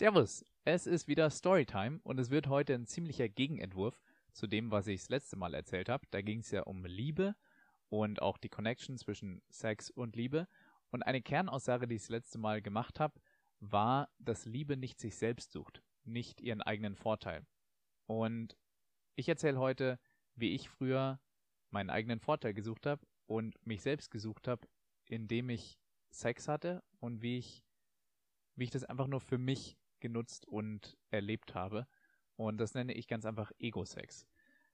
Servus, 0.00 0.46
es 0.64 0.86
ist 0.86 1.08
wieder 1.08 1.28
Storytime 1.28 2.00
und 2.04 2.18
es 2.18 2.30
wird 2.30 2.46
heute 2.46 2.72
ein 2.72 2.86
ziemlicher 2.86 3.28
Gegenentwurf 3.28 4.00
zu 4.32 4.46
dem, 4.46 4.70
was 4.70 4.86
ich 4.86 5.02
das 5.02 5.10
letzte 5.10 5.36
Mal 5.36 5.52
erzählt 5.52 5.90
habe. 5.90 6.06
Da 6.10 6.22
ging 6.22 6.40
es 6.40 6.50
ja 6.50 6.62
um 6.62 6.86
Liebe 6.86 7.36
und 7.90 8.22
auch 8.22 8.38
die 8.38 8.48
Connection 8.48 8.96
zwischen 8.96 9.42
Sex 9.50 9.90
und 9.90 10.16
Liebe. 10.16 10.48
Und 10.88 11.02
eine 11.02 11.20
Kernaussage, 11.20 11.86
die 11.86 11.96
ich 11.96 12.00
das 12.00 12.08
letzte 12.08 12.38
Mal 12.38 12.62
gemacht 12.62 12.98
habe, 12.98 13.20
war, 13.58 14.08
dass 14.18 14.46
Liebe 14.46 14.78
nicht 14.78 14.98
sich 14.98 15.16
selbst 15.16 15.52
sucht, 15.52 15.82
nicht 16.04 16.40
ihren 16.40 16.62
eigenen 16.62 16.96
Vorteil. 16.96 17.44
Und 18.06 18.56
ich 19.16 19.28
erzähle 19.28 19.58
heute, 19.58 20.00
wie 20.34 20.54
ich 20.54 20.70
früher 20.70 21.20
meinen 21.68 21.90
eigenen 21.90 22.20
Vorteil 22.20 22.54
gesucht 22.54 22.86
habe 22.86 23.06
und 23.26 23.54
mich 23.66 23.82
selbst 23.82 24.10
gesucht 24.10 24.48
habe, 24.48 24.66
indem 25.04 25.50
ich 25.50 25.78
Sex 26.08 26.48
hatte 26.48 26.82
und 27.00 27.20
wie 27.20 27.36
ich, 27.36 27.62
wie 28.54 28.64
ich 28.64 28.70
das 28.70 28.84
einfach 28.84 29.06
nur 29.06 29.20
für 29.20 29.36
mich 29.36 29.76
genutzt 30.00 30.46
und 30.46 30.96
erlebt 31.10 31.54
habe. 31.54 31.86
Und 32.36 32.58
das 32.58 32.74
nenne 32.74 32.94
ich 32.94 33.06
ganz 33.06 33.26
einfach 33.26 33.52
Ego-Sex. 33.58 34.26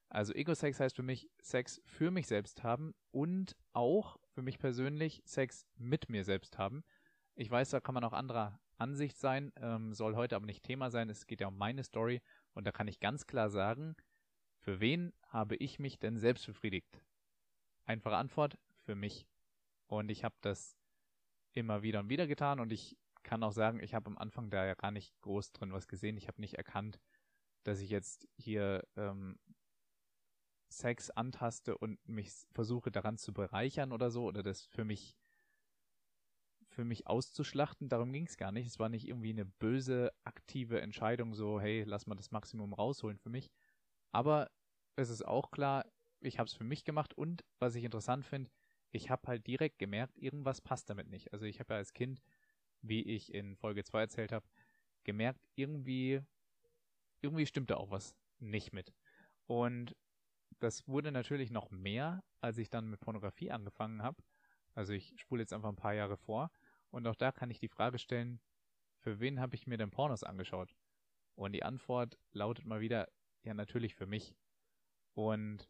Also 0.09 0.33
Ego-Sex 0.33 0.79
heißt 0.79 0.97
für 0.97 1.03
mich 1.03 1.29
Sex 1.41 1.81
für 1.85 2.11
mich 2.11 2.27
selbst 2.29 2.63
haben 2.63 2.95
und 3.11 3.57
auch 3.73 4.19
für 4.35 4.43
mich 4.43 4.59
persönlich 4.59 5.23
Sex 5.25 5.67
mit 5.77 6.09
mir 6.09 6.25
selbst 6.25 6.59
haben. 6.59 6.85
Ich 7.35 7.51
weiß, 7.51 7.71
da 7.71 7.81
kann 7.81 7.95
man 7.95 8.05
auch 8.05 8.13
anderer 8.13 8.61
Ansicht 8.79 9.17
sein, 9.17 9.53
ähm, 9.57 9.93
soll 9.93 10.15
heute 10.15 10.37
aber 10.37 10.47
nicht 10.47 10.63
Thema 10.63 10.91
sein. 10.91 11.11
Es 11.11 11.27
geht 11.27 11.41
ja 11.41 11.49
um 11.49 11.57
meine 11.57 11.83
Story 11.83 12.23
und 12.53 12.67
da 12.67 12.73
kann 12.73 12.89
ich 12.89 13.01
ganz 13.01 13.27
klar 13.27 13.51
sagen, 13.51 13.97
für 14.61 14.81
wen 14.81 15.13
habe 15.29 15.57
ich 15.57 15.79
mich 15.79 15.99
denn 15.99 16.19
selbst 16.19 16.47
befriedigt? 16.47 17.01
Einfache 17.85 18.17
Antwort, 18.17 18.59
für 18.85 18.95
mich. 18.95 19.27
Und 19.87 20.11
ich 20.11 20.25
habe 20.25 20.35
das 20.41 20.77
immer 21.53 21.83
wieder 21.83 22.01
und 22.01 22.09
wieder 22.09 22.27
getan 22.27 22.61
und 22.61 22.73
ich 22.73 22.97
kann 23.27 23.43
auch 23.43 23.53
sagen, 23.53 23.81
ich 23.81 23.93
habe 23.93 24.07
am 24.07 24.17
Anfang 24.17 24.51
da 24.51 24.65
ja 24.65 24.75
gar 24.75 24.93
nicht 24.93 25.21
groß 25.21 25.53
drin 25.53 25.73
was 25.73 25.89
gesehen. 25.89 26.17
Ich 26.17 26.29
habe 26.29 26.41
nicht 26.41 26.55
erkannt, 26.55 27.01
dass 27.65 27.81
ich 27.81 27.91
jetzt 27.91 28.29
hier 28.37 28.87
ähm, 28.97 29.39
Sex 30.69 31.11
antaste 31.11 31.77
und 31.77 31.99
mich 32.09 32.33
versuche 32.53 32.91
daran 32.91 33.19
zu 33.19 33.33
bereichern 33.35 33.93
oder 33.93 34.11
so 34.11 34.25
oder 34.25 34.43
das 34.43 34.65
für 34.67 34.85
mich 34.85 35.17
für 36.69 36.85
mich 36.85 37.07
auszuschlachten. 37.07 37.89
Darum 37.89 38.13
ging 38.13 38.27
es 38.27 38.37
gar 38.37 38.53
nicht. 38.53 38.67
Es 38.67 38.79
war 38.79 38.89
nicht 38.89 39.09
irgendwie 39.09 39.31
eine 39.31 39.47
böse 39.47 40.13
aktive 40.25 40.81
Entscheidung, 40.81 41.35
so 41.35 41.61
hey, 41.61 41.85
lass 41.85 42.07
mal 42.07 42.15
das 42.15 42.31
Maximum 42.31 42.75
rausholen 42.75 43.19
für 43.19 43.31
mich. 43.31 43.51
Aber 44.13 44.51
es 44.97 45.11
ist 45.11 45.27
auch 45.27 45.51
klar, 45.51 45.85
ich 46.21 46.39
habe 46.39 46.47
es 46.47 46.55
für 46.55 46.65
mich 46.65 46.85
gemacht 46.85 47.15
und 47.15 47.45
was 47.59 47.75
ich 47.75 47.85
interessant 47.85 48.25
finde, 48.25 48.51
ich 48.91 49.11
habe 49.11 49.27
halt 49.27 49.47
direkt 49.47 49.79
gemerkt, 49.79 50.17
irgendwas 50.17 50.61
passt 50.61 50.91
damit 50.91 51.09
nicht. 51.09 51.33
Also 51.33 51.45
ich 51.45 51.61
habe 51.61 51.75
ja 51.75 51.79
als 51.79 51.93
Kind 51.93 52.21
wie 52.83 53.03
ich 53.03 53.33
in 53.33 53.57
Folge 53.57 53.85
2 53.85 54.01
erzählt 54.01 54.33
habe, 54.33 54.47
gemerkt, 55.05 55.47
irgendwie, 55.55 56.21
irgendwie 57.21 57.47
stimmte 57.47 57.77
auch 57.77 57.91
was 57.91 58.17
nicht 58.39 58.73
mit. 58.73 58.93
Und 59.47 59.97
das 60.59 60.87
wurde 60.89 61.13
natürlich 61.13 61.51
noch 61.51 61.71
mehr, 61.71 62.25
als 62.41 62.59
ich 62.59 62.71
dann 62.71 62.91
mit 62.91 63.01
Pornografie 63.01 63.51
angefangen 63.51 64.03
habe. 64.03 64.23
Also 64.75 64.93
ich 64.93 65.15
spule 65.17 65.43
jetzt 65.43 65.53
einfach 65.53 65.69
ein 65.69 65.77
paar 65.77 65.95
Jahre 65.95 66.17
vor. 66.17 66.51
Und 66.91 67.07
auch 67.07 67.17
da 67.17 67.33
kann 67.33 67.51
ich 67.51 67.59
die 67.59 67.69
Frage 67.69 67.99
stellen, 67.99 68.41
für 68.99 69.21
wen 69.21 69.41
habe 69.41 69.55
ich 69.55 69.67
mir 69.67 69.79
denn 69.79 69.91
Pornos 69.91 70.23
angeschaut? 70.23 70.75
Und 71.35 71.53
die 71.53 71.63
Antwort 71.63 72.19
lautet 72.33 72.65
mal 72.65 72.81
wieder, 72.81 73.09
ja 73.43 73.55
natürlich 73.55 73.95
für 73.95 74.07
mich. 74.07 74.35
Und 75.15 75.69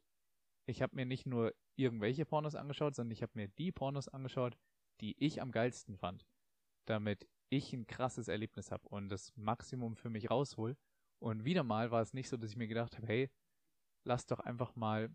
ich 0.65 0.83
habe 0.83 0.97
mir 0.97 1.07
nicht 1.07 1.27
nur 1.27 1.55
irgendwelche 1.77 2.25
Pornos 2.25 2.55
angeschaut, 2.55 2.95
sondern 2.95 3.13
ich 3.13 3.23
habe 3.23 3.33
mir 3.35 3.49
die 3.49 3.73
Pornos 3.73 4.09
angeschaut, 4.09 4.57
die 5.01 5.17
ich 5.23 5.43
am 5.43 5.53
geilsten 5.53 5.99
fand 5.99 6.27
damit 6.87 7.29
ich 7.49 7.73
ein 7.73 7.87
krasses 7.87 8.29
Erlebnis 8.29 8.71
habe 8.71 8.89
und 8.89 9.09
das 9.09 9.33
Maximum 9.37 9.97
für 9.97 10.11
mich 10.11 10.31
raushol. 10.31 10.77
Und 11.19 11.45
wieder 11.45 11.63
mal 11.63 11.91
war 11.91 12.03
es 12.03 12.15
nicht 12.15 12.29
so, 12.29 12.37
dass 12.37 12.51
ich 12.51 12.57
mir 12.57 12.69
gedacht 12.69 12.97
habe, 12.97 13.07
hey, 13.07 13.31
lass 14.05 14.27
doch 14.27 14.41
einfach 14.41 14.75
mal 14.75 15.15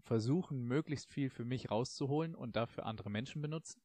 versuchen, 0.00 0.64
möglichst 0.64 1.08
viel 1.08 1.30
für 1.30 1.44
mich 1.44 1.70
rauszuholen 1.70 2.34
und 2.34 2.56
dafür 2.56 2.86
andere 2.86 3.10
Menschen 3.10 3.40
benutzen, 3.40 3.80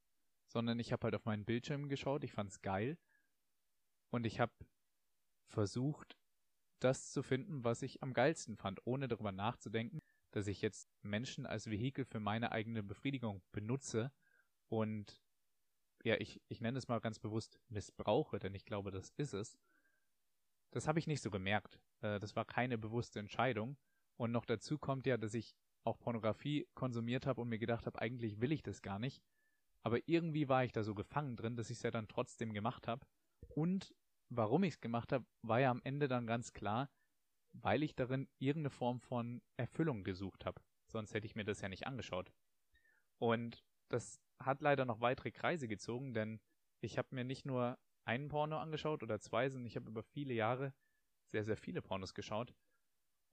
sondern 0.47 0.79
ich 0.79 0.91
habe 0.91 1.05
halt 1.05 1.15
auf 1.15 1.25
meinen 1.25 1.45
Bildschirm 1.45 1.89
geschaut, 1.89 2.23
ich 2.23 2.33
fand's 2.33 2.61
geil 2.61 2.97
und 4.09 4.25
ich 4.25 4.39
habe 4.39 4.53
versucht, 5.47 6.17
das 6.79 7.11
zu 7.11 7.23
finden, 7.23 7.63
was 7.63 7.81
ich 7.81 8.03
am 8.03 8.13
geilsten 8.13 8.55
fand, 8.57 8.85
ohne 8.85 9.07
darüber 9.07 9.31
nachzudenken, 9.31 9.99
dass 10.31 10.47
ich 10.47 10.61
jetzt 10.61 10.89
Menschen 11.01 11.45
als 11.45 11.69
Vehikel 11.69 12.05
für 12.05 12.19
meine 12.19 12.51
eigene 12.51 12.83
Befriedigung 12.83 13.41
benutze 13.51 14.11
und 14.69 15.21
ja, 16.03 16.15
ich, 16.19 16.41
ich 16.47 16.61
nenne 16.61 16.77
es 16.77 16.87
mal 16.87 16.99
ganz 16.99 17.19
bewusst 17.19 17.59
missbrauche, 17.69 18.39
denn 18.39 18.53
ich 18.55 18.65
glaube, 18.65 18.91
das 18.91 19.09
ist 19.17 19.33
es. 19.33 19.57
Das 20.71 20.87
habe 20.87 20.99
ich 20.99 21.07
nicht 21.07 21.21
so 21.21 21.31
gemerkt. 21.31 21.79
Äh, 22.01 22.19
das 22.19 22.35
war 22.35 22.45
keine 22.45 22.77
bewusste 22.77 23.19
Entscheidung. 23.19 23.77
Und 24.17 24.31
noch 24.31 24.45
dazu 24.45 24.77
kommt 24.77 25.05
ja, 25.05 25.17
dass 25.17 25.33
ich 25.33 25.55
auch 25.83 25.99
Pornografie 25.99 26.67
konsumiert 26.73 27.25
habe 27.25 27.41
und 27.41 27.49
mir 27.49 27.59
gedacht 27.59 27.85
habe, 27.85 27.99
eigentlich 27.99 28.41
will 28.41 28.51
ich 28.51 28.63
das 28.63 28.81
gar 28.81 28.99
nicht. 28.99 29.23
Aber 29.83 29.99
irgendwie 30.07 30.49
war 30.49 30.65
ich 30.65 30.71
da 30.71 30.83
so 30.83 30.95
gefangen 30.95 31.35
drin, 31.35 31.55
dass 31.55 31.69
ich 31.69 31.77
es 31.77 31.83
ja 31.83 31.91
dann 31.91 32.07
trotzdem 32.07 32.53
gemacht 32.53 32.87
habe. 32.87 33.05
Und 33.47 33.95
warum 34.29 34.63
ich 34.63 34.73
es 34.75 34.81
gemacht 34.81 35.13
habe, 35.13 35.25
war 35.41 35.59
ja 35.61 35.71
am 35.71 35.81
Ende 35.83 36.07
dann 36.07 36.27
ganz 36.27 36.51
klar, 36.53 36.89
weil 37.53 37.83
ich 37.83 37.95
darin 37.95 38.27
irgendeine 38.37 38.69
Form 38.69 38.99
von 38.99 39.41
Erfüllung 39.55 40.03
gesucht 40.03 40.45
habe. 40.45 40.61
Sonst 40.87 41.13
hätte 41.13 41.25
ich 41.25 41.35
mir 41.35 41.45
das 41.45 41.61
ja 41.61 41.69
nicht 41.69 41.87
angeschaut. 41.87 42.33
Und 43.17 43.63
das 43.89 44.19
hat 44.39 44.61
leider 44.61 44.85
noch 44.85 45.01
weitere 45.01 45.31
Kreise 45.31 45.67
gezogen, 45.67 46.13
denn 46.13 46.39
ich 46.81 46.97
habe 46.97 47.13
mir 47.15 47.23
nicht 47.23 47.45
nur 47.45 47.77
einen 48.05 48.29
Porno 48.29 48.57
angeschaut 48.57 49.03
oder 49.03 49.19
zwei, 49.19 49.49
sondern 49.49 49.67
ich 49.67 49.75
habe 49.75 49.89
über 49.89 50.03
viele 50.03 50.33
Jahre 50.33 50.73
sehr, 51.27 51.43
sehr 51.43 51.57
viele 51.57 51.81
Pornos 51.81 52.13
geschaut. 52.13 52.53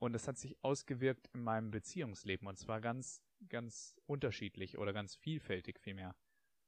Und 0.01 0.15
es 0.15 0.27
hat 0.27 0.37
sich 0.37 0.57
ausgewirkt 0.63 1.29
in 1.33 1.43
meinem 1.43 1.71
Beziehungsleben 1.71 2.49
und 2.49 2.59
zwar 2.59 2.81
ganz, 2.81 3.23
ganz 3.49 3.97
unterschiedlich 4.07 4.79
oder 4.79 4.93
ganz 4.93 5.15
vielfältig 5.15 5.79
vielmehr. 5.79 6.17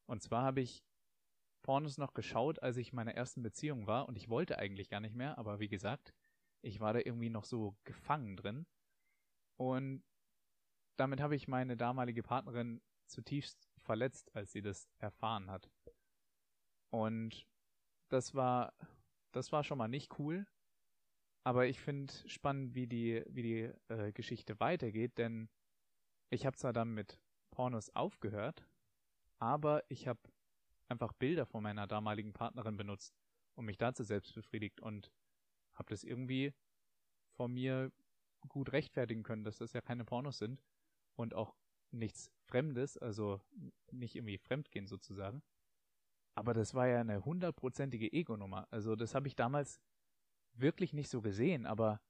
Und 0.06 0.22
zwar 0.22 0.44
habe 0.44 0.60
ich 0.60 0.84
Pornos 1.62 1.98
noch 1.98 2.14
geschaut, 2.14 2.62
als 2.62 2.76
ich 2.76 2.90
in 2.90 2.96
meiner 2.96 3.14
ersten 3.14 3.42
Beziehung 3.42 3.88
war 3.88 4.08
und 4.08 4.16
ich 4.16 4.28
wollte 4.28 4.58
eigentlich 4.58 4.88
gar 4.88 5.00
nicht 5.00 5.16
mehr, 5.16 5.36
aber 5.36 5.58
wie 5.58 5.68
gesagt, 5.68 6.14
ich 6.62 6.80
war 6.80 6.92
da 6.92 7.00
irgendwie 7.00 7.30
noch 7.30 7.44
so 7.44 7.76
gefangen 7.84 8.36
drin. 8.36 8.66
Und 9.56 10.04
damit 10.96 11.20
habe 11.20 11.34
ich 11.34 11.48
meine 11.48 11.76
damalige 11.76 12.22
Partnerin 12.22 12.80
zutiefst 13.06 13.68
verletzt, 13.86 14.34
als 14.34 14.52
sie 14.52 14.62
das 14.62 14.88
erfahren 14.98 15.50
hat. 15.50 15.70
Und 16.90 17.46
das 18.08 18.34
war, 18.34 18.74
das 19.32 19.52
war 19.52 19.64
schon 19.64 19.78
mal 19.78 19.88
nicht 19.88 20.18
cool. 20.18 20.46
Aber 21.44 21.66
ich 21.66 21.80
finde 21.80 22.12
spannend, 22.26 22.74
wie 22.74 22.86
die, 22.86 23.22
wie 23.28 23.42
die 23.42 23.92
äh, 23.92 24.12
Geschichte 24.12 24.58
weitergeht, 24.58 25.16
denn 25.16 25.48
ich 26.28 26.44
habe 26.44 26.56
zwar 26.56 26.72
dann 26.72 26.92
mit 26.92 27.20
Pornos 27.52 27.94
aufgehört, 27.94 28.66
aber 29.38 29.84
ich 29.88 30.08
habe 30.08 30.20
einfach 30.88 31.12
Bilder 31.12 31.46
von 31.46 31.62
meiner 31.62 31.86
damaligen 31.86 32.32
Partnerin 32.32 32.76
benutzt 32.76 33.14
und 33.54 33.64
mich 33.64 33.78
dazu 33.78 34.02
selbst 34.02 34.34
befriedigt 34.34 34.80
und 34.80 35.12
habe 35.74 35.88
das 35.90 36.02
irgendwie 36.02 36.52
vor 37.36 37.48
mir 37.48 37.92
gut 38.48 38.72
rechtfertigen 38.72 39.22
können, 39.22 39.44
dass 39.44 39.58
das 39.58 39.72
ja 39.72 39.80
keine 39.80 40.04
Pornos 40.04 40.38
sind 40.38 40.62
und 41.14 41.34
auch 41.34 41.54
nichts 41.98 42.30
Fremdes, 42.46 42.96
also 42.98 43.40
nicht 43.90 44.14
irgendwie 44.14 44.38
Fremdgehen 44.38 44.86
sozusagen. 44.86 45.42
Aber 46.34 46.52
das 46.54 46.74
war 46.74 46.86
ja 46.86 47.00
eine 47.00 47.24
hundertprozentige 47.24 48.12
Ego-Nummer. 48.12 48.68
Also 48.70 48.94
das 48.94 49.14
habe 49.14 49.26
ich 49.26 49.36
damals 49.36 49.80
wirklich 50.52 50.92
nicht 50.92 51.08
so 51.08 51.22
gesehen, 51.22 51.66
aber 51.66 52.00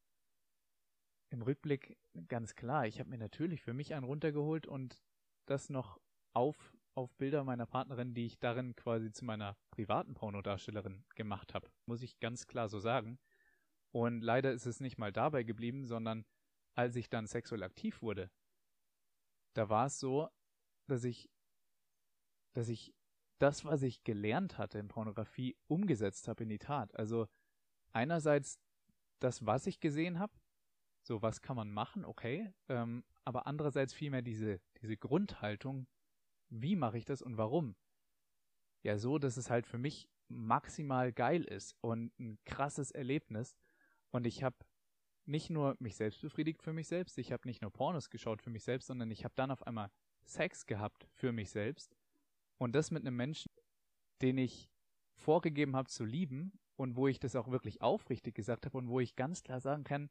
im 1.30 1.42
Rückblick 1.42 1.96
ganz 2.28 2.54
klar. 2.54 2.86
Ich 2.86 2.98
habe 2.98 3.10
mir 3.10 3.18
natürlich 3.18 3.62
für 3.62 3.72
mich 3.72 3.94
einen 3.94 4.04
runtergeholt 4.04 4.66
und 4.66 5.02
das 5.46 5.70
noch 5.70 6.00
auf, 6.32 6.76
auf 6.94 7.14
Bilder 7.16 7.44
meiner 7.44 7.66
Partnerin, 7.66 8.14
die 8.14 8.26
ich 8.26 8.38
darin 8.38 8.74
quasi 8.76 9.12
zu 9.12 9.24
meiner 9.24 9.56
privaten 9.70 10.14
Pornodarstellerin 10.14 11.04
gemacht 11.14 11.54
habe. 11.54 11.70
Muss 11.86 12.02
ich 12.02 12.18
ganz 12.20 12.46
klar 12.46 12.68
so 12.68 12.78
sagen. 12.78 13.18
Und 13.92 14.20
leider 14.20 14.52
ist 14.52 14.66
es 14.66 14.80
nicht 14.80 14.98
mal 14.98 15.12
dabei 15.12 15.42
geblieben, 15.42 15.84
sondern 15.84 16.24
als 16.74 16.96
ich 16.96 17.08
dann 17.08 17.26
sexuell 17.26 17.62
aktiv 17.62 18.02
wurde, 18.02 18.30
da 19.56 19.68
war 19.68 19.86
es 19.86 19.98
so, 19.98 20.28
dass 20.86 21.04
ich, 21.04 21.30
dass 22.52 22.68
ich 22.68 22.94
das, 23.38 23.64
was 23.64 23.82
ich 23.82 24.04
gelernt 24.04 24.58
hatte 24.58 24.78
in 24.78 24.88
Pornografie, 24.88 25.56
umgesetzt 25.66 26.28
habe 26.28 26.44
in 26.44 26.48
die 26.48 26.58
Tat. 26.58 26.94
Also 26.94 27.26
einerseits 27.92 28.60
das, 29.20 29.44
was 29.46 29.66
ich 29.66 29.80
gesehen 29.80 30.18
habe, 30.18 30.32
so 31.02 31.22
was 31.22 31.40
kann 31.40 31.56
man 31.56 31.70
machen, 31.70 32.04
okay, 32.04 32.52
ähm, 32.68 33.04
aber 33.24 33.46
andererseits 33.46 33.94
vielmehr 33.94 34.22
diese, 34.22 34.60
diese 34.80 34.96
Grundhaltung, 34.96 35.86
wie 36.48 36.76
mache 36.76 36.98
ich 36.98 37.04
das 37.04 37.22
und 37.22 37.36
warum? 37.36 37.76
Ja, 38.82 38.98
so, 38.98 39.18
dass 39.18 39.36
es 39.36 39.50
halt 39.50 39.66
für 39.66 39.78
mich 39.78 40.08
maximal 40.28 41.12
geil 41.12 41.44
ist 41.44 41.76
und 41.80 42.12
ein 42.18 42.38
krasses 42.44 42.90
Erlebnis. 42.90 43.56
Und 44.10 44.26
ich 44.26 44.42
habe 44.42 44.56
nicht 45.26 45.50
nur 45.50 45.76
mich 45.78 45.96
selbst 45.96 46.20
befriedigt 46.20 46.62
für 46.62 46.72
mich 46.72 46.88
selbst, 46.88 47.18
ich 47.18 47.32
habe 47.32 47.46
nicht 47.46 47.62
nur 47.62 47.72
Pornos 47.72 48.10
geschaut 48.10 48.42
für 48.42 48.50
mich 48.50 48.64
selbst, 48.64 48.86
sondern 48.86 49.10
ich 49.10 49.24
habe 49.24 49.34
dann 49.36 49.50
auf 49.50 49.66
einmal 49.66 49.90
Sex 50.24 50.66
gehabt 50.66 51.06
für 51.12 51.32
mich 51.32 51.50
selbst 51.50 51.96
und 52.58 52.74
das 52.74 52.90
mit 52.90 53.02
einem 53.02 53.16
Menschen, 53.16 53.50
den 54.22 54.38
ich 54.38 54.70
vorgegeben 55.14 55.76
habe 55.76 55.88
zu 55.88 56.04
lieben 56.04 56.58
und 56.76 56.96
wo 56.96 57.08
ich 57.08 57.18
das 57.18 57.36
auch 57.36 57.50
wirklich 57.50 57.82
aufrichtig 57.82 58.34
gesagt 58.34 58.66
habe 58.66 58.78
und 58.78 58.88
wo 58.88 59.00
ich 59.00 59.16
ganz 59.16 59.42
klar 59.42 59.60
sagen 59.60 59.84
kann, 59.84 60.10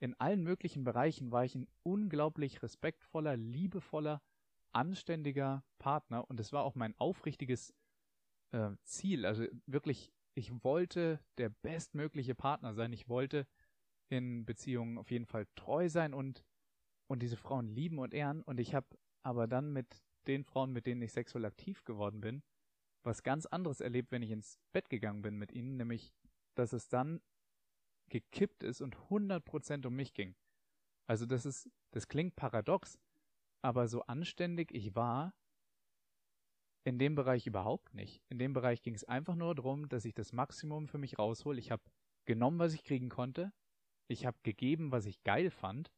in 0.00 0.14
allen 0.20 0.42
möglichen 0.42 0.84
Bereichen 0.84 1.32
war 1.32 1.44
ich 1.44 1.54
ein 1.54 1.66
unglaublich 1.82 2.62
respektvoller, 2.62 3.36
liebevoller, 3.36 4.22
anständiger 4.72 5.64
Partner 5.78 6.28
und 6.28 6.40
es 6.40 6.52
war 6.52 6.64
auch 6.64 6.74
mein 6.74 6.94
aufrichtiges 6.98 7.74
äh, 8.52 8.70
Ziel. 8.84 9.24
Also 9.24 9.46
wirklich, 9.66 10.12
ich 10.34 10.64
wollte 10.64 11.20
der 11.38 11.48
bestmögliche 11.48 12.34
Partner 12.34 12.74
sein. 12.74 12.92
Ich 12.92 13.08
wollte 13.08 13.46
in 14.14 14.44
Beziehungen 14.46 14.98
auf 14.98 15.10
jeden 15.10 15.26
Fall 15.26 15.46
treu 15.54 15.88
sein 15.88 16.14
und, 16.14 16.44
und 17.06 17.22
diese 17.22 17.36
Frauen 17.36 17.68
lieben 17.68 17.98
und 17.98 18.14
ehren. 18.14 18.42
Und 18.42 18.60
ich 18.60 18.74
habe 18.74 18.86
aber 19.22 19.46
dann 19.46 19.72
mit 19.72 20.02
den 20.26 20.44
Frauen, 20.44 20.72
mit 20.72 20.86
denen 20.86 21.02
ich 21.02 21.12
sexuell 21.12 21.44
aktiv 21.44 21.84
geworden 21.84 22.20
bin, 22.20 22.42
was 23.02 23.22
ganz 23.22 23.46
anderes 23.46 23.80
erlebt, 23.80 24.10
wenn 24.10 24.22
ich 24.22 24.30
ins 24.30 24.58
Bett 24.72 24.88
gegangen 24.88 25.22
bin 25.22 25.36
mit 25.36 25.52
ihnen, 25.52 25.76
nämlich, 25.76 26.14
dass 26.54 26.72
es 26.72 26.88
dann 26.88 27.20
gekippt 28.08 28.62
ist 28.62 28.80
und 28.80 28.96
100% 28.96 29.86
um 29.86 29.94
mich 29.94 30.14
ging. 30.14 30.34
Also 31.06 31.26
das 31.26 31.44
ist, 31.44 31.68
das 31.90 32.08
klingt 32.08 32.36
paradox, 32.36 32.98
aber 33.62 33.88
so 33.88 34.02
anständig 34.02 34.72
ich 34.72 34.94
war, 34.94 35.34
in 36.84 36.98
dem 36.98 37.14
Bereich 37.14 37.46
überhaupt 37.46 37.94
nicht. 37.94 38.22
In 38.28 38.38
dem 38.38 38.52
Bereich 38.52 38.82
ging 38.82 38.94
es 38.94 39.04
einfach 39.04 39.34
nur 39.34 39.54
darum, 39.54 39.88
dass 39.88 40.04
ich 40.04 40.14
das 40.14 40.32
Maximum 40.32 40.86
für 40.86 40.98
mich 40.98 41.18
raushol. 41.18 41.58
Ich 41.58 41.70
habe 41.70 41.82
genommen, 42.26 42.58
was 42.58 42.74
ich 42.74 42.84
kriegen 42.84 43.08
konnte. 43.08 43.52
Ich 44.08 44.26
habe 44.26 44.38
gegeben, 44.42 44.92
was 44.92 45.06
ich 45.06 45.22
geil 45.22 45.50
fand 45.50 45.90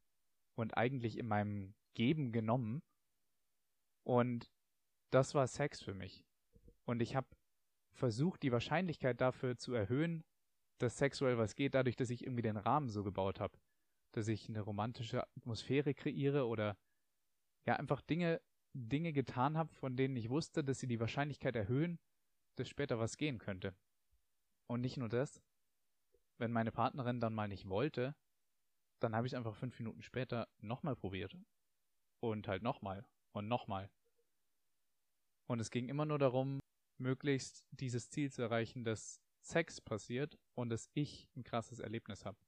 und 0.55 0.77
eigentlich 0.77 1.19
in 1.19 1.27
meinem 1.27 1.75
Geben 1.95 2.33
genommen. 2.33 2.83
Und 4.05 4.51
das 5.11 5.35
war 5.35 5.47
Sex 5.47 5.83
für 5.83 5.95
mich. 5.95 6.25
Und 6.85 7.01
ich 7.01 7.17
habe 7.17 7.27
versucht, 7.93 8.43
die 8.43 8.53
Wahrscheinlichkeit 8.53 9.21
dafür 9.21 9.57
zu 9.57 9.73
erhöhen, 9.73 10.25
dass 10.79 10.99
sexuell 10.99 11.39
was 11.39 11.55
geht, 11.55 11.75
dadurch, 11.75 11.97
dass 11.97 12.11
ich 12.11 12.23
irgendwie 12.23 12.43
den 12.43 12.57
Rahmen 12.57 12.91
so 12.91 13.03
gebaut 13.03 13.41
habe. 13.41 13.59
Dass 14.13 14.29
ich 14.29 14.49
eine 14.49 14.61
romantische 14.61 15.27
Atmosphäre 15.37 15.95
kreiere 15.95 16.47
oder 16.47 16.77
ja, 17.67 17.77
einfach 17.77 18.03
Dinge, 18.03 18.41
Dinge 18.73 19.13
getan 19.13 19.57
habe, 19.57 19.75
von 19.75 19.97
denen 19.97 20.17
ich 20.17 20.31
wusste, 20.31 20.63
dass 20.63 20.79
sie 20.79 20.87
die 20.87 21.01
Wahrscheinlichkeit 21.01 21.57
erhöhen, 21.57 21.99
dass 22.57 22.69
später 22.69 22.99
was 22.99 23.17
gehen 23.17 23.39
könnte. 23.39 23.75
Und 24.67 24.81
nicht 24.81 24.97
nur 24.97 25.09
das, 25.09 25.43
wenn 26.39 26.53
meine 26.53 26.73
Partnerin 26.73 27.21
dann 27.21 27.35
mal 27.35 27.49
nicht 27.49 27.69
wollte, 27.69 28.15
dann 29.01 29.15
habe 29.15 29.27
ich 29.27 29.33
es 29.33 29.37
einfach 29.37 29.57
fünf 29.57 29.79
Minuten 29.79 30.03
später 30.03 30.49
nochmal 30.59 30.97
probiert. 30.97 31.37
Und 32.21 32.49
halt 32.49 32.63
nochmal 32.63 33.07
und 33.33 33.49
nochmal. 33.49 33.91
Und 35.47 35.61
es 35.61 35.71
ging 35.71 35.89
immer 35.89 36.07
nur 36.07 36.19
darum, 36.19 36.61
möglichst 36.99 37.65
dieses 37.71 38.11
Ziel 38.11 38.33
zu 38.33 38.43
erreichen, 38.43 38.85
dass 38.85 39.21
Sex 39.41 39.81
passiert 39.81 40.39
und 40.55 40.71
dass 40.71 40.91
ich 40.95 41.29
ein 41.37 41.45
krasses 41.45 41.79
Erlebnis 41.79 42.25
habe. 42.25 42.39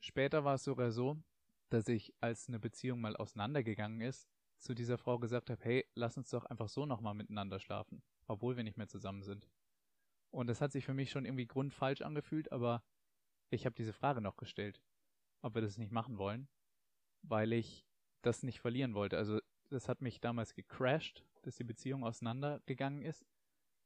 Später 0.00 0.44
war 0.44 0.54
es 0.54 0.64
sogar 0.64 0.92
so, 0.92 1.22
dass 1.68 1.88
ich, 1.88 2.14
als 2.20 2.48
eine 2.48 2.60
Beziehung 2.60 3.00
mal 3.00 3.16
auseinandergegangen 3.16 4.00
ist, 4.00 4.28
zu 4.58 4.74
dieser 4.74 4.98
Frau 4.98 5.18
gesagt 5.18 5.50
habe, 5.50 5.64
hey, 5.64 5.88
lass 5.94 6.16
uns 6.16 6.30
doch 6.30 6.44
einfach 6.44 6.68
so 6.68 6.86
nochmal 6.86 7.14
miteinander 7.14 7.58
schlafen, 7.58 8.02
obwohl 8.26 8.56
wir 8.56 8.64
nicht 8.64 8.76
mehr 8.76 8.88
zusammen 8.88 9.22
sind. 9.22 9.48
Und 10.30 10.46
das 10.46 10.60
hat 10.60 10.72
sich 10.72 10.84
für 10.84 10.94
mich 10.94 11.10
schon 11.10 11.24
irgendwie 11.24 11.46
grundfalsch 11.46 12.02
angefühlt, 12.02 12.52
aber 12.52 12.82
ich 13.50 13.66
habe 13.66 13.74
diese 13.74 13.92
Frage 13.92 14.20
noch 14.20 14.36
gestellt, 14.36 14.80
ob 15.42 15.54
wir 15.54 15.62
das 15.62 15.76
nicht 15.76 15.92
machen 15.92 16.18
wollen, 16.18 16.48
weil 17.22 17.52
ich 17.52 17.84
das 18.22 18.42
nicht 18.42 18.60
verlieren 18.60 18.94
wollte. 18.94 19.16
Also 19.16 19.40
das 19.70 19.88
hat 19.88 20.02
mich 20.02 20.20
damals 20.20 20.54
gecrashed, 20.54 21.24
dass 21.42 21.56
die 21.56 21.64
Beziehung 21.64 22.04
auseinandergegangen 22.04 23.02
ist. 23.02 23.26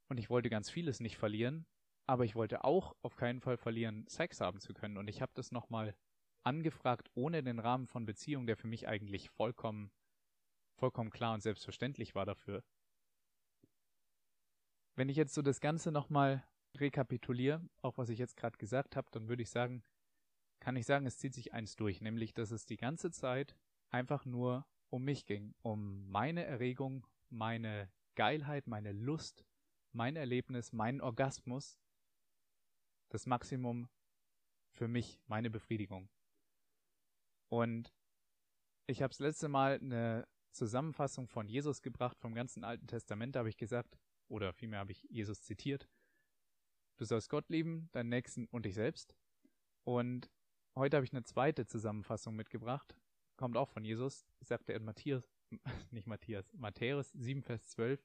Und 0.09 0.19
ich 0.19 0.29
wollte 0.29 0.51
ganz 0.51 0.71
vieles 0.71 1.01
nicht 1.01 1.17
verlieren, 1.17 1.67
aber 2.07 2.25
ich 2.25 2.35
wollte 2.35 2.65
auch 2.65 2.95
auf 3.03 3.17
keinen 3.17 3.41
Fall 3.41 3.57
verlieren, 3.57 4.07
Sex 4.07 4.41
haben 4.41 4.61
zu 4.61 4.75
können. 4.75 4.99
Und 4.99 5.09
ich 5.09 5.23
habe 5.23 5.33
das 5.35 5.51
nochmal 5.51 5.97
angefragt, 6.43 7.11
ohne 7.15 7.43
den 7.43 7.59
Rahmen 7.59 7.87
von 7.87 8.05
Beziehung, 8.05 8.47
der 8.47 8.57
für 8.57 8.67
mich 8.67 8.87
eigentlich 8.87 9.31
vollkommen, 9.31 9.91
vollkommen 10.79 11.11
klar 11.11 11.33
und 11.33 11.41
selbstverständlich 11.41 12.15
war 12.15 12.27
dafür. 12.27 12.63
Wenn 14.97 15.09
ich 15.09 15.17
jetzt 15.17 15.35
so 15.35 15.43
das 15.43 15.61
Ganze 15.61 15.91
nochmal 15.91 16.47
rekapituliere, 16.77 17.69
auch 17.83 17.99
was 17.99 18.09
ich 18.09 18.19
jetzt 18.19 18.37
gerade 18.37 18.59
gesagt 18.59 18.97
habe, 18.97 19.09
dann 19.11 19.29
würde 19.29 19.43
ich 19.43 19.51
sagen, 19.51 19.83
kann 20.61 20.77
ich 20.77 20.87
sagen, 20.87 21.07
es 21.07 21.19
zieht 21.19 21.35
sich 21.35 21.53
eins 21.53 21.77
durch, 21.77 22.01
nämlich, 22.01 22.33
dass 22.33 22.51
es 22.51 22.65
die 22.65 22.77
ganze 22.77 23.11
Zeit 23.11 23.57
einfach 23.91 24.25
nur 24.25 24.67
um 24.89 25.05
mich 25.05 25.27
ging, 25.27 25.55
um 25.63 26.09
meine 26.09 26.45
Erregung, 26.45 27.07
meine 27.29 27.91
Geilheit, 28.15 28.67
meine 28.67 28.93
Lust, 28.93 29.45
mein 29.93 30.17
Erlebnis, 30.17 30.73
meinen 30.73 31.01
Orgasmus, 31.01 31.79
das 33.09 33.27
Maximum 33.27 33.89
für 34.73 34.89
mich, 34.89 35.21
meine 35.27 35.51
Befriedigung. 35.51 36.09
Und 37.49 37.93
ich 38.87 39.03
habe 39.03 39.11
das 39.11 39.21
letzte 39.21 39.49
Mal 39.49 39.79
eine 39.81 40.27
Zusammenfassung 40.51 41.29
von 41.29 41.49
Jesus 41.49 41.83
gebracht 41.83 42.19
vom 42.21 42.35
ganzen 42.35 42.65
Alten 42.65 42.87
Testament, 42.87 43.35
da 43.35 43.41
habe 43.41 43.49
ich 43.49 43.57
gesagt, 43.57 43.99
oder 44.29 44.53
vielmehr 44.53 44.81
habe 44.81 44.93
ich 44.93 45.03
Jesus 45.11 45.43
zitiert, 45.43 45.89
du 46.97 47.05
sollst 47.05 47.29
Gott 47.29 47.49
lieben, 47.49 47.89
deinen 47.93 48.09
Nächsten 48.09 48.47
und 48.47 48.65
dich 48.65 48.75
selbst. 48.75 49.15
Und 49.85 50.31
heute 50.75 50.97
habe 50.97 51.05
ich 51.05 51.13
eine 51.13 51.25
zweite 51.25 51.67
Zusammenfassung 51.67 52.35
mitgebracht, 52.35 52.97
kommt 53.37 53.57
auch 53.57 53.69
von 53.69 53.85
Jesus, 53.85 54.27
sagt 54.41 54.69
er 54.71 54.77
in 54.77 54.85
Matthias, 54.85 55.31
nicht 55.91 56.07
Matthias, 56.07 56.53
Matthäus 56.55 57.11
7, 57.13 57.43
Vers 57.43 57.69
12, 57.69 58.05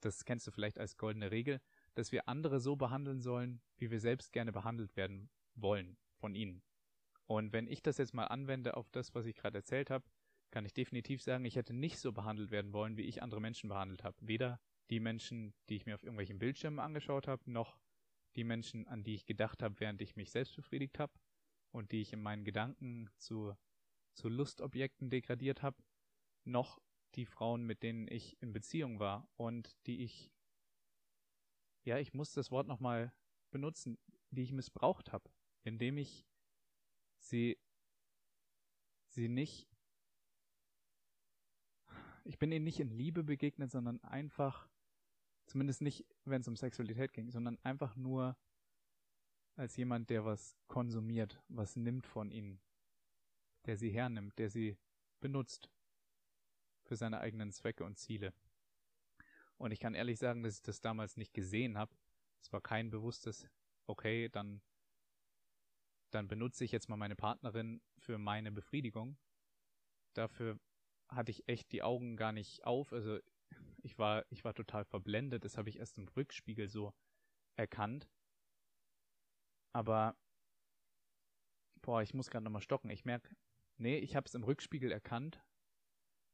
das 0.00 0.24
kennst 0.24 0.46
du 0.46 0.50
vielleicht 0.50 0.78
als 0.78 0.96
goldene 0.96 1.30
Regel, 1.30 1.60
dass 1.94 2.12
wir 2.12 2.28
andere 2.28 2.60
so 2.60 2.76
behandeln 2.76 3.20
sollen, 3.20 3.60
wie 3.78 3.90
wir 3.90 4.00
selbst 4.00 4.32
gerne 4.32 4.52
behandelt 4.52 4.96
werden 4.96 5.30
wollen 5.54 5.96
von 6.18 6.34
ihnen. 6.34 6.62
Und 7.26 7.52
wenn 7.52 7.66
ich 7.66 7.82
das 7.82 7.98
jetzt 7.98 8.14
mal 8.14 8.26
anwende 8.26 8.76
auf 8.76 8.88
das, 8.90 9.14
was 9.14 9.26
ich 9.26 9.34
gerade 9.34 9.58
erzählt 9.58 9.90
habe, 9.90 10.04
kann 10.50 10.64
ich 10.64 10.72
definitiv 10.72 11.22
sagen, 11.22 11.44
ich 11.44 11.56
hätte 11.56 11.74
nicht 11.74 11.98
so 11.98 12.12
behandelt 12.12 12.50
werden 12.50 12.72
wollen, 12.72 12.96
wie 12.96 13.02
ich 13.02 13.22
andere 13.22 13.40
Menschen 13.40 13.68
behandelt 13.68 14.04
habe. 14.04 14.16
Weder 14.20 14.60
die 14.90 15.00
Menschen, 15.00 15.54
die 15.68 15.76
ich 15.76 15.86
mir 15.86 15.94
auf 15.94 16.02
irgendwelchen 16.02 16.38
Bildschirmen 16.38 16.78
angeschaut 16.78 17.28
habe, 17.28 17.50
noch 17.50 17.78
die 18.36 18.44
Menschen, 18.44 18.86
an 18.86 19.02
die 19.02 19.14
ich 19.14 19.26
gedacht 19.26 19.62
habe, 19.62 19.80
während 19.80 20.00
ich 20.02 20.16
mich 20.16 20.30
selbst 20.30 20.54
befriedigt 20.56 20.98
habe 20.98 21.12
und 21.72 21.92
die 21.92 22.00
ich 22.02 22.12
in 22.12 22.22
meinen 22.22 22.44
Gedanken 22.44 23.10
zu, 23.16 23.54
zu 24.14 24.28
Lustobjekten 24.28 25.10
degradiert 25.10 25.62
habe, 25.62 25.82
noch 26.44 26.80
die 27.14 27.26
Frauen, 27.26 27.64
mit 27.64 27.82
denen 27.82 28.08
ich 28.08 28.40
in 28.42 28.52
Beziehung 28.52 29.00
war 29.00 29.28
und 29.36 29.74
die 29.86 30.04
ich 30.04 30.30
ja, 31.86 31.98
ich 31.98 32.12
muss 32.12 32.32
das 32.32 32.50
Wort 32.50 32.66
nochmal 32.66 33.12
benutzen, 33.52 33.96
die 34.30 34.42
ich 34.42 34.52
missbraucht 34.52 35.12
habe, 35.12 35.30
indem 35.62 35.98
ich 35.98 36.26
sie, 37.18 37.58
sie 39.06 39.28
nicht, 39.28 39.68
ich 42.24 42.38
bin 42.38 42.50
ihnen 42.50 42.64
nicht 42.64 42.80
in 42.80 42.90
Liebe 42.90 43.22
begegnet, 43.22 43.70
sondern 43.70 44.02
einfach, 44.02 44.68
zumindest 45.46 45.80
nicht, 45.80 46.04
wenn 46.24 46.40
es 46.40 46.48
um 46.48 46.56
Sexualität 46.56 47.12
ging, 47.12 47.30
sondern 47.30 47.58
einfach 47.62 47.96
nur 47.96 48.36
als 49.56 49.76
jemand, 49.76 50.10
der 50.10 50.24
was 50.24 50.56
konsumiert, 50.66 51.42
was 51.48 51.76
nimmt 51.76 52.06
von 52.06 52.30
ihnen, 52.30 52.60
der 53.64 53.76
sie 53.76 53.90
hernimmt, 53.90 54.38
der 54.38 54.50
sie 54.50 54.76
benutzt 55.20 55.70
für 56.82 56.96
seine 56.96 57.20
eigenen 57.20 57.52
Zwecke 57.52 57.84
und 57.84 57.98
Ziele. 57.98 58.34
Und 59.56 59.70
ich 59.70 59.80
kann 59.80 59.94
ehrlich 59.94 60.18
sagen, 60.18 60.42
dass 60.42 60.56
ich 60.56 60.62
das 60.62 60.80
damals 60.80 61.16
nicht 61.16 61.32
gesehen 61.32 61.78
habe. 61.78 61.96
Es 62.40 62.52
war 62.52 62.60
kein 62.60 62.90
bewusstes, 62.90 63.48
okay, 63.86 64.28
dann, 64.28 64.60
dann 66.10 66.28
benutze 66.28 66.64
ich 66.64 66.72
jetzt 66.72 66.88
mal 66.88 66.96
meine 66.96 67.16
Partnerin 67.16 67.80
für 67.98 68.18
meine 68.18 68.52
Befriedigung. 68.52 69.16
Dafür 70.12 70.60
hatte 71.08 71.30
ich 71.30 71.48
echt 71.48 71.72
die 71.72 71.82
Augen 71.82 72.16
gar 72.16 72.32
nicht 72.32 72.64
auf. 72.64 72.92
Also 72.92 73.18
ich 73.86 73.98
war, 73.98 74.26
ich 74.30 74.44
war 74.44 74.52
total 74.52 74.84
verblendet. 74.84 75.44
Das 75.44 75.56
habe 75.56 75.68
ich 75.68 75.78
erst 75.78 75.96
im 75.96 76.08
Rückspiegel 76.08 76.68
so 76.68 76.92
erkannt. 77.54 78.08
Aber 79.72 80.16
boah, 81.82 82.02
ich 82.02 82.12
muss 82.12 82.28
gerade 82.28 82.44
nochmal 82.44 82.62
stocken. 82.62 82.90
Ich 82.90 83.04
merke, 83.04 83.34
nee, 83.76 83.98
ich 83.98 84.16
habe 84.16 84.26
es 84.26 84.34
im 84.34 84.42
Rückspiegel 84.42 84.90
erkannt. 84.90 85.40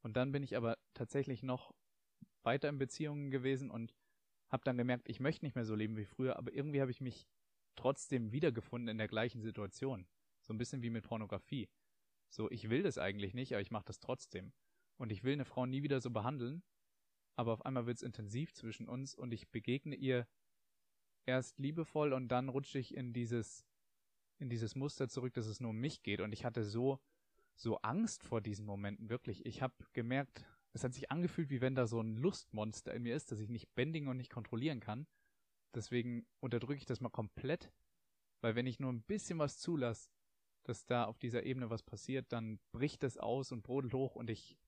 Und 0.01 0.17
dann 0.17 0.33
bin 0.33 0.43
ich 0.43 0.57
aber 0.57 0.79
tatsächlich 0.95 1.43
noch 1.43 1.75
weiter 2.43 2.71
in 2.71 2.79
Beziehungen 2.79 3.31
gewesen 3.31 3.71
und 3.71 3.95
habe 4.49 4.65
dann 4.65 4.79
gemerkt, 4.79 5.09
ich 5.09 5.21
möchte 5.21 5.45
nicht 5.45 5.55
mehr 5.55 5.67
so 5.67 5.75
leben 5.75 5.97
wie 5.97 6.07
früher, 6.07 6.37
aber 6.37 6.53
irgendwie 6.53 6.81
habe 6.81 6.91
ich 6.91 7.01
mich 7.01 7.29
trotzdem 7.77 8.33
wiedergefunden 8.33 8.89
in 8.89 8.99
der 8.99 9.09
gleichen 9.09 9.43
Situation. 9.43 10.07
So 10.41 10.55
ein 10.55 10.59
bisschen 10.59 10.83
wie 10.83 10.91
mit 10.91 11.05
Pornografie. 11.05 11.69
So, 12.31 12.51
ich 12.51 12.71
will 12.71 12.83
das 12.83 12.97
eigentlich 12.97 13.35
nicht, 13.35 13.53
aber 13.53 13.61
ich 13.61 13.71
mache 13.71 13.85
das 13.85 14.01
trotzdem. 14.01 14.53
Und 14.97 15.13
ich 15.13 15.23
will 15.23 15.35
eine 15.35 15.45
Frau 15.45 15.67
nie 15.67 15.83
wieder 15.83 16.01
so 16.01 16.11
behandeln, 16.11 16.63
aber 17.37 17.53
auf 17.53 17.65
einmal 17.65 17.87
wird 17.87 17.99
es 17.99 18.03
intensiv 18.03 18.53
zwischen 18.53 18.89
uns 18.89 19.15
und 19.15 19.33
ich 19.33 19.49
begegne 19.51 19.95
ihr 19.95 20.27
erst 21.27 21.59
liebevoll 21.59 22.13
und 22.13 22.29
dann 22.29 22.49
rutsche 22.49 22.79
ich 22.79 22.95
in 22.95 23.13
dieses, 23.13 23.67
in 24.39 24.49
dieses 24.49 24.75
Muster 24.75 25.09
zurück, 25.09 25.35
dass 25.35 25.47
es 25.47 25.61
nur 25.61 25.71
um 25.71 25.79
mich 25.79 26.03
geht. 26.03 26.21
Und 26.21 26.33
ich 26.33 26.45
hatte 26.45 26.65
so, 26.65 27.01
so 27.55 27.79
Angst 27.79 28.25
vor 28.25 28.41
diesen 28.41 28.67
Momenten, 28.67 29.09
wirklich. 29.09 29.47
Ich 29.47 29.63
habe 29.63 29.75
gemerkt, 29.93 30.45
es 30.73 30.85
hat 30.85 30.95
sich 30.95 31.11
angefühlt, 31.11 31.51
wie 31.51 31.61
wenn 31.61 31.75
da 31.75 31.87
so 31.87 32.01
ein 32.01 32.17
Lustmonster 32.17 32.95
in 32.95 33.03
mir 33.03 33.15
ist, 33.15 33.31
das 33.31 33.41
ich 33.41 33.49
nicht 33.49 33.75
bändigen 33.75 34.09
und 34.09 34.17
nicht 34.17 34.31
kontrollieren 34.31 34.81
kann. 34.81 35.07
deswegen 35.75 36.27
unterdrücke 36.41 36.79
ich 36.79 36.85
das 36.85 37.01
mal 37.01 37.09
komplett, 37.09 37.73
weil 38.43 38.55
wenn 38.55 38.67
ich 38.67 38.79
nur 38.79 38.93
ein 38.93 39.03
bisschen 39.03 39.39
was 39.39 39.59
zulasse, 39.59 40.11
dass 40.65 40.85
da 40.85 41.05
auf 41.05 41.19
dieser 41.19 41.45
Ebene 41.45 41.71
was 41.71 41.83
passiert, 41.83 42.31
dann 42.31 42.61
bricht 42.73 43.05
es 43.05 43.17
aus 43.17 43.53
und 43.53 43.63
brodelt 43.63 43.95
hoch 43.95 44.15
und 44.17 44.29
ich, 44.29 44.59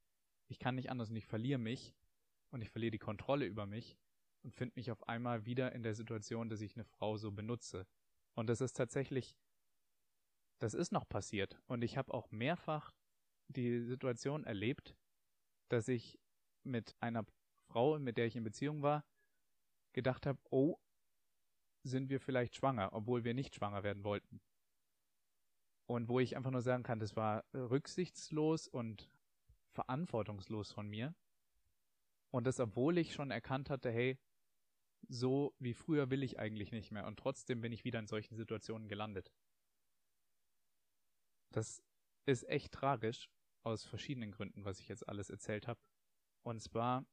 ich 0.48 0.58
kann 0.58 0.76
nicht 0.76 0.90
anders 0.90 1.10
und 1.10 1.16
ich 1.16 1.26
verliere 1.26 1.58
mich 1.58 1.94
und 2.54 2.62
ich 2.62 2.70
verliere 2.70 2.92
die 2.92 2.98
Kontrolle 2.98 3.46
über 3.46 3.66
mich 3.66 3.98
und 4.44 4.54
finde 4.54 4.74
mich 4.76 4.92
auf 4.92 5.08
einmal 5.08 5.44
wieder 5.44 5.72
in 5.72 5.82
der 5.82 5.96
Situation, 5.96 6.48
dass 6.48 6.60
ich 6.60 6.76
eine 6.76 6.84
Frau 6.84 7.16
so 7.16 7.32
benutze. 7.32 7.84
Und 8.34 8.48
das 8.48 8.60
ist 8.60 8.74
tatsächlich, 8.74 9.34
das 10.60 10.72
ist 10.72 10.92
noch 10.92 11.08
passiert. 11.08 11.60
Und 11.66 11.82
ich 11.82 11.96
habe 11.96 12.14
auch 12.14 12.30
mehrfach 12.30 12.94
die 13.48 13.82
Situation 13.82 14.44
erlebt, 14.44 14.96
dass 15.68 15.88
ich 15.88 16.20
mit 16.62 16.94
einer 17.00 17.26
Frau, 17.66 17.98
mit 17.98 18.18
der 18.18 18.26
ich 18.26 18.36
in 18.36 18.44
Beziehung 18.44 18.82
war, 18.82 19.04
gedacht 19.92 20.24
habe, 20.24 20.38
oh, 20.50 20.78
sind 21.82 22.08
wir 22.08 22.20
vielleicht 22.20 22.54
schwanger, 22.54 22.92
obwohl 22.92 23.24
wir 23.24 23.34
nicht 23.34 23.56
schwanger 23.56 23.82
werden 23.82 24.04
wollten. 24.04 24.40
Und 25.86 26.08
wo 26.08 26.20
ich 26.20 26.36
einfach 26.36 26.52
nur 26.52 26.62
sagen 26.62 26.84
kann, 26.84 27.00
das 27.00 27.16
war 27.16 27.44
rücksichtslos 27.52 28.68
und 28.68 29.10
verantwortungslos 29.72 30.70
von 30.70 30.88
mir. 30.88 31.16
Und 32.34 32.48
das, 32.48 32.58
obwohl 32.58 32.98
ich 32.98 33.14
schon 33.14 33.30
erkannt 33.30 33.70
hatte, 33.70 33.92
hey, 33.92 34.18
so 35.06 35.54
wie 35.60 35.72
früher 35.72 36.10
will 36.10 36.24
ich 36.24 36.40
eigentlich 36.40 36.72
nicht 36.72 36.90
mehr. 36.90 37.06
Und 37.06 37.16
trotzdem 37.16 37.60
bin 37.60 37.70
ich 37.70 37.84
wieder 37.84 38.00
in 38.00 38.08
solchen 38.08 38.34
Situationen 38.34 38.88
gelandet. 38.88 39.32
Das 41.52 41.80
ist 42.26 42.42
echt 42.48 42.72
tragisch, 42.72 43.30
aus 43.62 43.84
verschiedenen 43.84 44.32
Gründen, 44.32 44.64
was 44.64 44.80
ich 44.80 44.88
jetzt 44.88 45.08
alles 45.08 45.30
erzählt 45.30 45.68
habe. 45.68 45.78
Und 46.42 46.60
zwar 46.60 47.06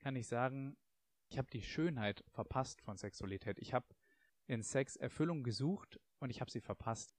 kann 0.00 0.16
ich 0.16 0.26
sagen, 0.26 0.76
ich 1.30 1.38
habe 1.38 1.48
die 1.48 1.62
Schönheit 1.62 2.24
verpasst 2.26 2.82
von 2.82 2.96
Sexualität. 2.96 3.60
Ich 3.60 3.72
habe 3.72 3.86
in 4.48 4.64
Sex 4.64 4.96
Erfüllung 4.96 5.44
gesucht 5.44 6.00
und 6.18 6.30
ich 6.30 6.40
habe 6.40 6.50
sie 6.50 6.60
verpasst. 6.60 7.14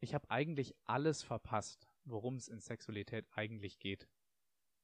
Ich 0.00 0.14
habe 0.14 0.30
eigentlich 0.30 0.74
alles 0.84 1.22
verpasst, 1.22 1.90
worum 2.04 2.36
es 2.36 2.48
in 2.48 2.62
Sexualität 2.62 3.26
eigentlich 3.32 3.80
geht. 3.80 4.08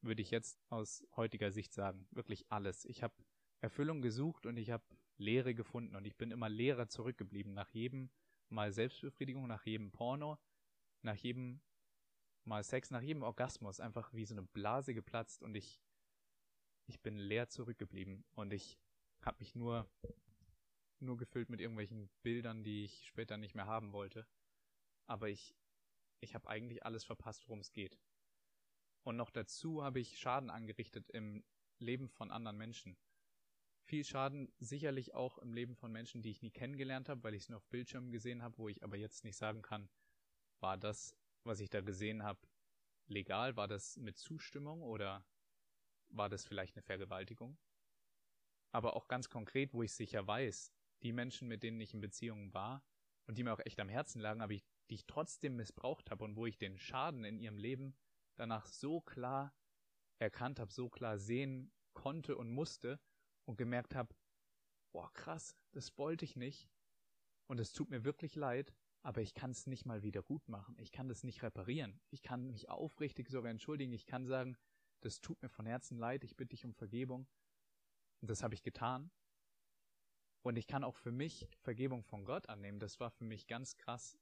Würde 0.02 0.22
ich 0.22 0.30
jetzt 0.30 0.60
aus 0.68 1.06
heutiger 1.16 1.50
Sicht 1.50 1.72
sagen. 1.72 2.06
Wirklich 2.10 2.50
alles. 2.50 2.84
Ich 2.84 3.02
habe 3.02 3.14
Erfüllung 3.60 4.02
gesucht 4.02 4.46
und 4.46 4.56
ich 4.56 4.70
habe 4.70 4.84
Leere 5.18 5.54
gefunden 5.54 5.96
und 5.96 6.06
ich 6.06 6.16
bin 6.16 6.30
immer 6.30 6.48
leerer 6.48 6.88
zurückgeblieben. 6.88 7.54
Nach 7.54 7.70
jedem 7.70 8.10
Mal 8.48 8.72
Selbstbefriedigung, 8.72 9.46
nach 9.46 9.64
jedem 9.64 9.90
Porno, 9.90 10.38
nach 11.02 11.16
jedem 11.16 11.60
Mal 12.44 12.62
Sex, 12.62 12.90
nach 12.90 13.02
jedem 13.02 13.22
Orgasmus 13.22 13.80
einfach 13.80 14.12
wie 14.12 14.24
so 14.24 14.34
eine 14.34 14.42
Blase 14.42 14.94
geplatzt 14.94 15.42
und 15.42 15.54
ich 15.56 15.82
ich 16.88 17.00
bin 17.00 17.18
leer 17.18 17.48
zurückgeblieben 17.48 18.24
und 18.34 18.52
ich 18.52 18.78
habe 19.22 19.38
mich 19.40 19.56
nur 19.56 19.90
nur 21.00 21.16
gefüllt 21.16 21.50
mit 21.50 21.60
irgendwelchen 21.60 22.08
Bildern, 22.22 22.62
die 22.62 22.84
ich 22.84 23.06
später 23.06 23.36
nicht 23.36 23.54
mehr 23.54 23.66
haben 23.66 23.92
wollte. 23.92 24.26
Aber 25.06 25.28
ich 25.28 25.56
ich 26.20 26.34
habe 26.34 26.48
eigentlich 26.48 26.84
alles 26.84 27.04
verpasst, 27.04 27.48
worum 27.48 27.60
es 27.60 27.72
geht. 27.72 27.98
Und 29.06 29.14
noch 29.14 29.30
dazu 29.30 29.84
habe 29.84 30.00
ich 30.00 30.18
Schaden 30.18 30.50
angerichtet 30.50 31.10
im 31.10 31.44
Leben 31.78 32.08
von 32.08 32.32
anderen 32.32 32.56
Menschen. 32.56 32.96
Viel 33.84 34.04
Schaden 34.04 34.52
sicherlich 34.58 35.14
auch 35.14 35.38
im 35.38 35.54
Leben 35.54 35.76
von 35.76 35.92
Menschen, 35.92 36.22
die 36.22 36.30
ich 36.30 36.42
nie 36.42 36.50
kennengelernt 36.50 37.08
habe, 37.08 37.22
weil 37.22 37.34
ich 37.34 37.44
es 37.44 37.48
nur 37.48 37.58
auf 37.58 37.68
Bildschirmen 37.68 38.10
gesehen 38.10 38.42
habe, 38.42 38.58
wo 38.58 38.68
ich 38.68 38.82
aber 38.82 38.96
jetzt 38.96 39.22
nicht 39.22 39.36
sagen 39.36 39.62
kann, 39.62 39.88
war 40.58 40.76
das, 40.76 41.16
was 41.44 41.60
ich 41.60 41.70
da 41.70 41.82
gesehen 41.82 42.24
habe, 42.24 42.40
legal? 43.06 43.54
War 43.54 43.68
das 43.68 43.96
mit 43.96 44.18
Zustimmung 44.18 44.82
oder 44.82 45.24
war 46.08 46.28
das 46.28 46.44
vielleicht 46.44 46.74
eine 46.74 46.82
Vergewaltigung? 46.82 47.56
Aber 48.72 48.96
auch 48.96 49.06
ganz 49.06 49.30
konkret, 49.30 49.72
wo 49.72 49.84
ich 49.84 49.92
sicher 49.92 50.26
weiß, 50.26 50.72
die 51.04 51.12
Menschen, 51.12 51.46
mit 51.46 51.62
denen 51.62 51.80
ich 51.80 51.94
in 51.94 52.00
Beziehungen 52.00 52.52
war 52.52 52.84
und 53.28 53.38
die 53.38 53.44
mir 53.44 53.52
auch 53.52 53.64
echt 53.64 53.78
am 53.78 53.88
Herzen 53.88 54.20
lagen, 54.20 54.40
aber 54.40 54.54
ich, 54.54 54.64
die 54.90 54.96
ich 54.96 55.06
trotzdem 55.06 55.54
missbraucht 55.54 56.10
habe 56.10 56.24
und 56.24 56.34
wo 56.34 56.44
ich 56.44 56.58
den 56.58 56.76
Schaden 56.76 57.24
in 57.24 57.38
ihrem 57.38 57.56
Leben 57.56 57.94
danach 58.36 58.66
so 58.66 59.00
klar 59.00 59.54
erkannt 60.18 60.60
habe, 60.60 60.72
so 60.72 60.88
klar 60.88 61.18
sehen 61.18 61.72
konnte 61.92 62.36
und 62.36 62.50
musste 62.50 63.00
und 63.44 63.56
gemerkt 63.56 63.94
habe, 63.94 64.14
boah, 64.92 65.12
krass, 65.12 65.56
das 65.72 65.96
wollte 65.98 66.24
ich 66.24 66.36
nicht 66.36 66.70
und 67.46 67.58
es 67.60 67.72
tut 67.72 67.90
mir 67.90 68.04
wirklich 68.04 68.34
leid, 68.34 68.72
aber 69.02 69.20
ich 69.20 69.34
kann 69.34 69.50
es 69.50 69.66
nicht 69.66 69.86
mal 69.86 70.02
wieder 70.02 70.22
gut 70.22 70.48
machen. 70.48 70.76
Ich 70.78 70.90
kann 70.90 71.08
das 71.08 71.22
nicht 71.22 71.42
reparieren. 71.42 72.00
Ich 72.10 72.22
kann 72.22 72.50
mich 72.50 72.68
aufrichtig 72.68 73.28
sogar 73.28 73.50
entschuldigen. 73.50 73.92
Ich 73.92 74.06
kann 74.06 74.26
sagen, 74.26 74.56
das 75.00 75.20
tut 75.20 75.40
mir 75.42 75.48
von 75.48 75.66
Herzen 75.66 75.98
leid, 75.98 76.24
ich 76.24 76.36
bitte 76.36 76.50
dich 76.50 76.64
um 76.64 76.74
Vergebung. 76.74 77.28
Und 78.20 78.30
das 78.30 78.42
habe 78.42 78.54
ich 78.54 78.62
getan. 78.62 79.10
Und 80.42 80.56
ich 80.56 80.66
kann 80.66 80.82
auch 80.82 80.96
für 80.96 81.12
mich 81.12 81.48
Vergebung 81.60 82.02
von 82.02 82.24
Gott 82.24 82.48
annehmen. 82.48 82.80
Das 82.80 82.98
war 82.98 83.10
für 83.10 83.24
mich 83.24 83.46
ganz 83.46 83.76
krass, 83.76 84.18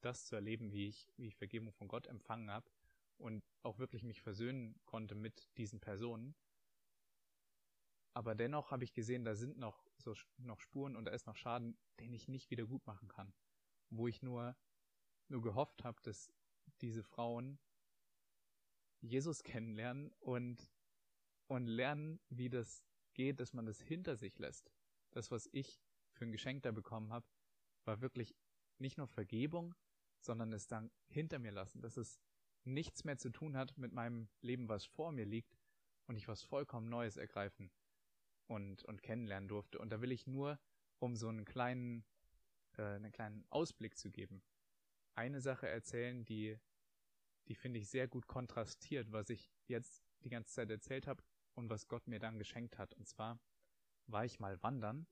das 0.00 0.26
zu 0.26 0.34
erleben, 0.34 0.72
wie 0.72 0.88
ich, 0.88 1.10
wie 1.16 1.26
ich 1.26 1.36
Vergebung 1.36 1.72
von 1.72 1.88
Gott 1.88 2.06
empfangen 2.06 2.50
habe 2.50 2.70
und 3.18 3.44
auch 3.62 3.78
wirklich 3.78 4.02
mich 4.02 4.22
versöhnen 4.22 4.80
konnte 4.84 5.14
mit 5.14 5.48
diesen 5.56 5.80
Personen. 5.80 6.34
Aber 8.14 8.34
dennoch 8.34 8.70
habe 8.70 8.84
ich 8.84 8.94
gesehen, 8.94 9.24
da 9.24 9.34
sind 9.34 9.58
noch 9.58 9.86
so 9.96 10.14
noch 10.38 10.60
Spuren 10.60 10.96
und 10.96 11.04
da 11.04 11.12
ist 11.12 11.26
noch 11.26 11.36
Schaden, 11.36 11.76
den 12.00 12.12
ich 12.12 12.28
nicht 12.28 12.50
wieder 12.50 12.66
gut 12.66 12.86
machen 12.86 13.08
kann. 13.08 13.32
Wo 13.90 14.08
ich 14.08 14.22
nur 14.22 14.56
nur 15.28 15.42
gehofft 15.42 15.84
habe, 15.84 16.00
dass 16.02 16.32
diese 16.80 17.02
Frauen 17.02 17.58
Jesus 19.00 19.42
kennenlernen 19.42 20.10
und, 20.18 20.72
und 21.46 21.66
lernen, 21.66 22.20
wie 22.28 22.48
das 22.48 22.84
geht, 23.14 23.40
dass 23.40 23.52
man 23.52 23.66
das 23.66 23.80
hinter 23.80 24.16
sich 24.16 24.38
lässt. 24.38 24.72
Das, 25.10 25.30
was 25.30 25.48
ich 25.52 25.80
für 26.12 26.24
ein 26.24 26.32
Geschenk 26.32 26.62
da 26.62 26.72
bekommen 26.72 27.12
habe, 27.12 27.26
war 27.84 28.00
wirklich 28.00 28.34
nicht 28.78 28.98
nur 28.98 29.06
Vergebung, 29.06 29.74
sondern 30.20 30.52
es 30.52 30.66
dann 30.66 30.90
hinter 31.08 31.38
mir 31.38 31.52
lassen, 31.52 31.80
dass 31.80 31.96
es 31.96 32.20
nichts 32.64 33.04
mehr 33.04 33.16
zu 33.16 33.30
tun 33.30 33.56
hat 33.56 33.76
mit 33.78 33.92
meinem 33.92 34.28
Leben, 34.40 34.68
was 34.68 34.84
vor 34.84 35.12
mir 35.12 35.24
liegt 35.24 35.58
und 36.06 36.16
ich 36.16 36.28
was 36.28 36.42
vollkommen 36.42 36.88
Neues 36.88 37.16
ergreifen 37.16 37.70
und, 38.46 38.84
und 38.84 39.02
kennenlernen 39.02 39.48
durfte. 39.48 39.78
Und 39.78 39.90
da 39.90 40.00
will 40.00 40.12
ich 40.12 40.26
nur, 40.26 40.58
um 40.98 41.16
so 41.16 41.28
einen 41.28 41.44
kleinen, 41.44 42.04
äh, 42.76 42.82
einen 42.82 43.12
kleinen 43.12 43.44
Ausblick 43.50 43.96
zu 43.96 44.10
geben, 44.10 44.42
eine 45.14 45.40
Sache 45.40 45.68
erzählen, 45.68 46.24
die 46.24 46.58
die 47.48 47.54
finde 47.54 47.80
ich 47.80 47.88
sehr 47.88 48.06
gut 48.06 48.26
kontrastiert, 48.26 49.10
was 49.10 49.30
ich 49.30 49.50
jetzt 49.66 50.04
die 50.22 50.28
ganze 50.28 50.52
Zeit 50.52 50.70
erzählt 50.70 51.06
habe 51.06 51.22
und 51.54 51.70
was 51.70 51.88
Gott 51.88 52.06
mir 52.06 52.18
dann 52.18 52.38
geschenkt 52.38 52.78
hat. 52.78 52.94
Und 52.94 53.08
zwar 53.08 53.40
war 54.06 54.24
ich 54.24 54.38
mal 54.38 54.62
wandern 54.62 55.06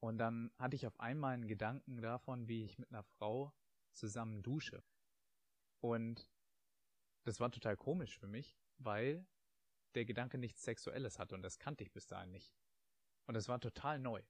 und 0.00 0.18
dann 0.18 0.50
hatte 0.58 0.76
ich 0.76 0.86
auf 0.86 0.98
einmal 0.98 1.34
einen 1.34 1.46
Gedanken 1.46 2.00
davon, 2.00 2.48
wie 2.48 2.64
ich 2.64 2.78
mit 2.78 2.90
einer 2.90 3.04
Frau 3.04 3.52
zusammen 3.92 4.42
dusche. 4.42 4.82
Und 5.80 6.28
das 7.26 7.40
war 7.40 7.50
total 7.50 7.76
komisch 7.76 8.18
für 8.18 8.28
mich, 8.28 8.56
weil 8.78 9.26
der 9.94 10.04
Gedanke 10.04 10.38
nichts 10.38 10.62
Sexuelles 10.62 11.18
hatte 11.18 11.34
und 11.34 11.42
das 11.42 11.58
kannte 11.58 11.82
ich 11.82 11.92
bis 11.92 12.06
dahin 12.06 12.30
nicht. 12.30 12.54
Und 13.26 13.34
das 13.34 13.48
war 13.48 13.60
total 13.60 13.98
neu. 13.98 14.22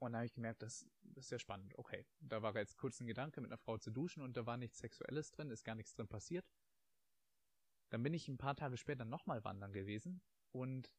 Und 0.00 0.12
da 0.12 0.18
habe 0.18 0.26
ich 0.26 0.32
gemerkt, 0.32 0.62
das, 0.62 0.88
das 1.02 1.24
ist 1.24 1.28
sehr 1.28 1.38
spannend. 1.38 1.78
Okay, 1.78 2.06
da 2.20 2.42
war 2.42 2.56
jetzt 2.56 2.78
kurz 2.78 3.00
ein 3.00 3.06
Gedanke, 3.06 3.40
mit 3.40 3.50
einer 3.50 3.58
Frau 3.58 3.78
zu 3.78 3.90
duschen 3.90 4.22
und 4.22 4.36
da 4.36 4.46
war 4.46 4.56
nichts 4.56 4.78
Sexuelles 4.78 5.30
drin, 5.30 5.50
ist 5.50 5.62
gar 5.62 5.74
nichts 5.74 5.94
drin 5.94 6.08
passiert. 6.08 6.50
Dann 7.90 8.02
bin 8.02 8.14
ich 8.14 8.26
ein 8.26 8.38
paar 8.38 8.56
Tage 8.56 8.76
später 8.76 9.04
nochmal 9.04 9.44
wandern 9.44 9.72
gewesen 9.72 10.22
und 10.52 10.92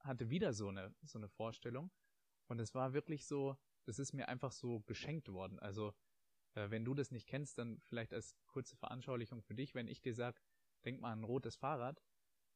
hatte 0.00 0.28
wieder 0.28 0.52
so 0.52 0.68
eine, 0.68 0.94
so 1.02 1.18
eine 1.18 1.28
Vorstellung. 1.28 1.90
Und 2.46 2.58
es 2.60 2.74
war 2.74 2.92
wirklich 2.92 3.26
so, 3.26 3.56
es 3.86 3.98
ist 3.98 4.12
mir 4.12 4.28
einfach 4.28 4.52
so 4.52 4.80
geschenkt 4.80 5.32
worden. 5.32 5.58
Also, 5.60 5.94
äh, 6.54 6.70
wenn 6.70 6.84
du 6.84 6.94
das 6.94 7.10
nicht 7.10 7.26
kennst, 7.26 7.58
dann 7.58 7.80
vielleicht 7.80 8.12
als 8.12 8.36
kurze 8.46 8.76
Veranschaulichung 8.76 9.42
für 9.42 9.54
dich, 9.54 9.74
wenn 9.74 9.86
ich 9.86 10.00
dir 10.00 10.14
sag, 10.14 10.40
denk 10.84 11.00
mal 11.00 11.12
an 11.12 11.20
ein 11.20 11.24
rotes 11.24 11.56
Fahrrad, 11.56 12.02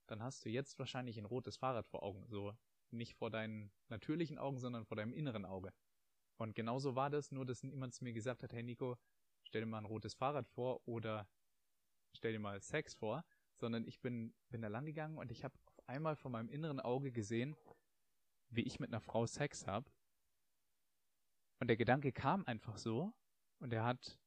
dann 0.06 0.22
hast 0.22 0.44
du 0.44 0.48
jetzt 0.48 0.78
wahrscheinlich 0.78 1.18
ein 1.18 1.24
rotes 1.24 1.56
Fahrrad 1.56 1.86
vor 1.86 2.02
Augen. 2.02 2.26
So 2.28 2.54
nicht 2.90 3.14
vor 3.14 3.30
deinen 3.30 3.72
natürlichen 3.88 4.38
Augen, 4.38 4.58
sondern 4.58 4.84
vor 4.84 4.96
deinem 4.96 5.12
inneren 5.12 5.44
Auge. 5.44 5.72
Und 6.36 6.54
genauso 6.54 6.94
war 6.94 7.10
das, 7.10 7.30
nur 7.30 7.46
dass 7.46 7.62
niemand 7.62 7.94
zu 7.94 8.04
mir 8.04 8.12
gesagt 8.12 8.42
hat, 8.42 8.52
hey 8.52 8.62
Nico, 8.62 8.96
stell 9.44 9.62
dir 9.62 9.66
mal 9.66 9.78
ein 9.78 9.84
rotes 9.84 10.14
Fahrrad 10.14 10.48
vor 10.48 10.86
oder 10.86 11.28
stell 12.14 12.32
dir 12.32 12.38
mal 12.38 12.60
Sex 12.60 12.94
vor, 12.94 13.24
sondern 13.56 13.86
ich 13.86 14.00
bin, 14.00 14.34
bin 14.50 14.62
da 14.62 14.68
lang 14.68 14.84
gegangen 14.84 15.18
und 15.18 15.30
ich 15.30 15.44
habe 15.44 15.54
auf 15.66 15.88
einmal 15.88 16.16
vor 16.16 16.30
meinem 16.30 16.48
inneren 16.48 16.80
Auge 16.80 17.12
gesehen, 17.12 17.56
wie 18.50 18.62
ich 18.62 18.80
mit 18.80 18.90
einer 18.90 19.00
Frau 19.00 19.26
Sex 19.26 19.66
habe. 19.66 19.90
Und 21.60 21.68
der 21.68 21.76
Gedanke 21.76 22.12
kam 22.12 22.44
einfach 22.44 22.76
so 22.76 23.14
und 23.60 23.72
er 23.72 23.84
hat, 23.84 24.18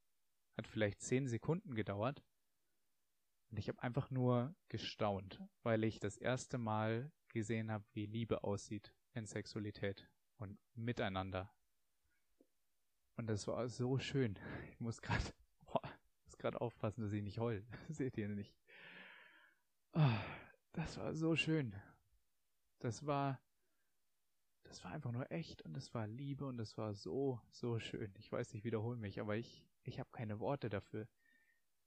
hat 0.58 0.68
vielleicht 0.68 1.02
zehn 1.02 1.28
Sekunden 1.28 1.76
gedauert. 1.76 2.24
Und 3.52 3.60
ich 3.60 3.70
habe 3.70 3.82
einfach 3.82 4.10
nur 4.12 4.56
gestaunt, 4.70 5.42
weil 5.64 5.84
ich 5.84 6.00
das 6.00 6.18
erste 6.18 6.58
Mal 6.58 7.12
gesehen 7.30 7.72
habe, 7.72 7.86
wie 7.94 8.06
Liebe 8.06 8.44
aussieht 8.44 8.94
in 9.14 9.26
Sexualität 9.26 10.10
und 10.38 10.58
miteinander 10.74 11.56
und 13.18 13.28
das 13.28 13.48
war 13.48 13.68
so 13.70 13.98
schön. 13.98 14.38
Ich 14.70 14.80
muss 14.80 15.02
gerade 15.02 15.24
muss 16.26 16.38
gerade 16.38 16.60
aufpassen, 16.60 17.02
dass 17.02 17.14
ich 17.14 17.24
nicht 17.24 17.40
heul. 17.40 17.66
Seht 17.90 18.18
ihr 18.18 18.28
nicht. 18.28 18.54
Oh, 19.94 20.20
das 20.74 20.98
war 20.98 21.14
so 21.16 21.36
schön. 21.36 21.76
Das 22.80 23.06
war 23.06 23.40
das 24.64 24.84
war 24.84 24.92
einfach 24.92 25.12
nur 25.12 25.32
echt 25.32 25.62
und 25.62 25.74
das 25.74 25.94
war 25.94 26.08
Liebe 26.08 26.46
und 26.46 26.58
das 26.58 26.78
war 26.78 26.94
so, 26.94 27.40
so 27.52 27.80
schön. 27.80 28.14
Ich 28.18 28.32
weiß, 28.32 28.54
ich 28.56 28.64
wiederhole 28.64 28.98
mich, 28.98 29.22
aber 29.22 29.38
ich, 29.38 29.66
ich 29.84 30.00
habe 30.00 30.10
keine 30.12 30.40
Worte 30.40 30.70
dafür. 30.70 31.08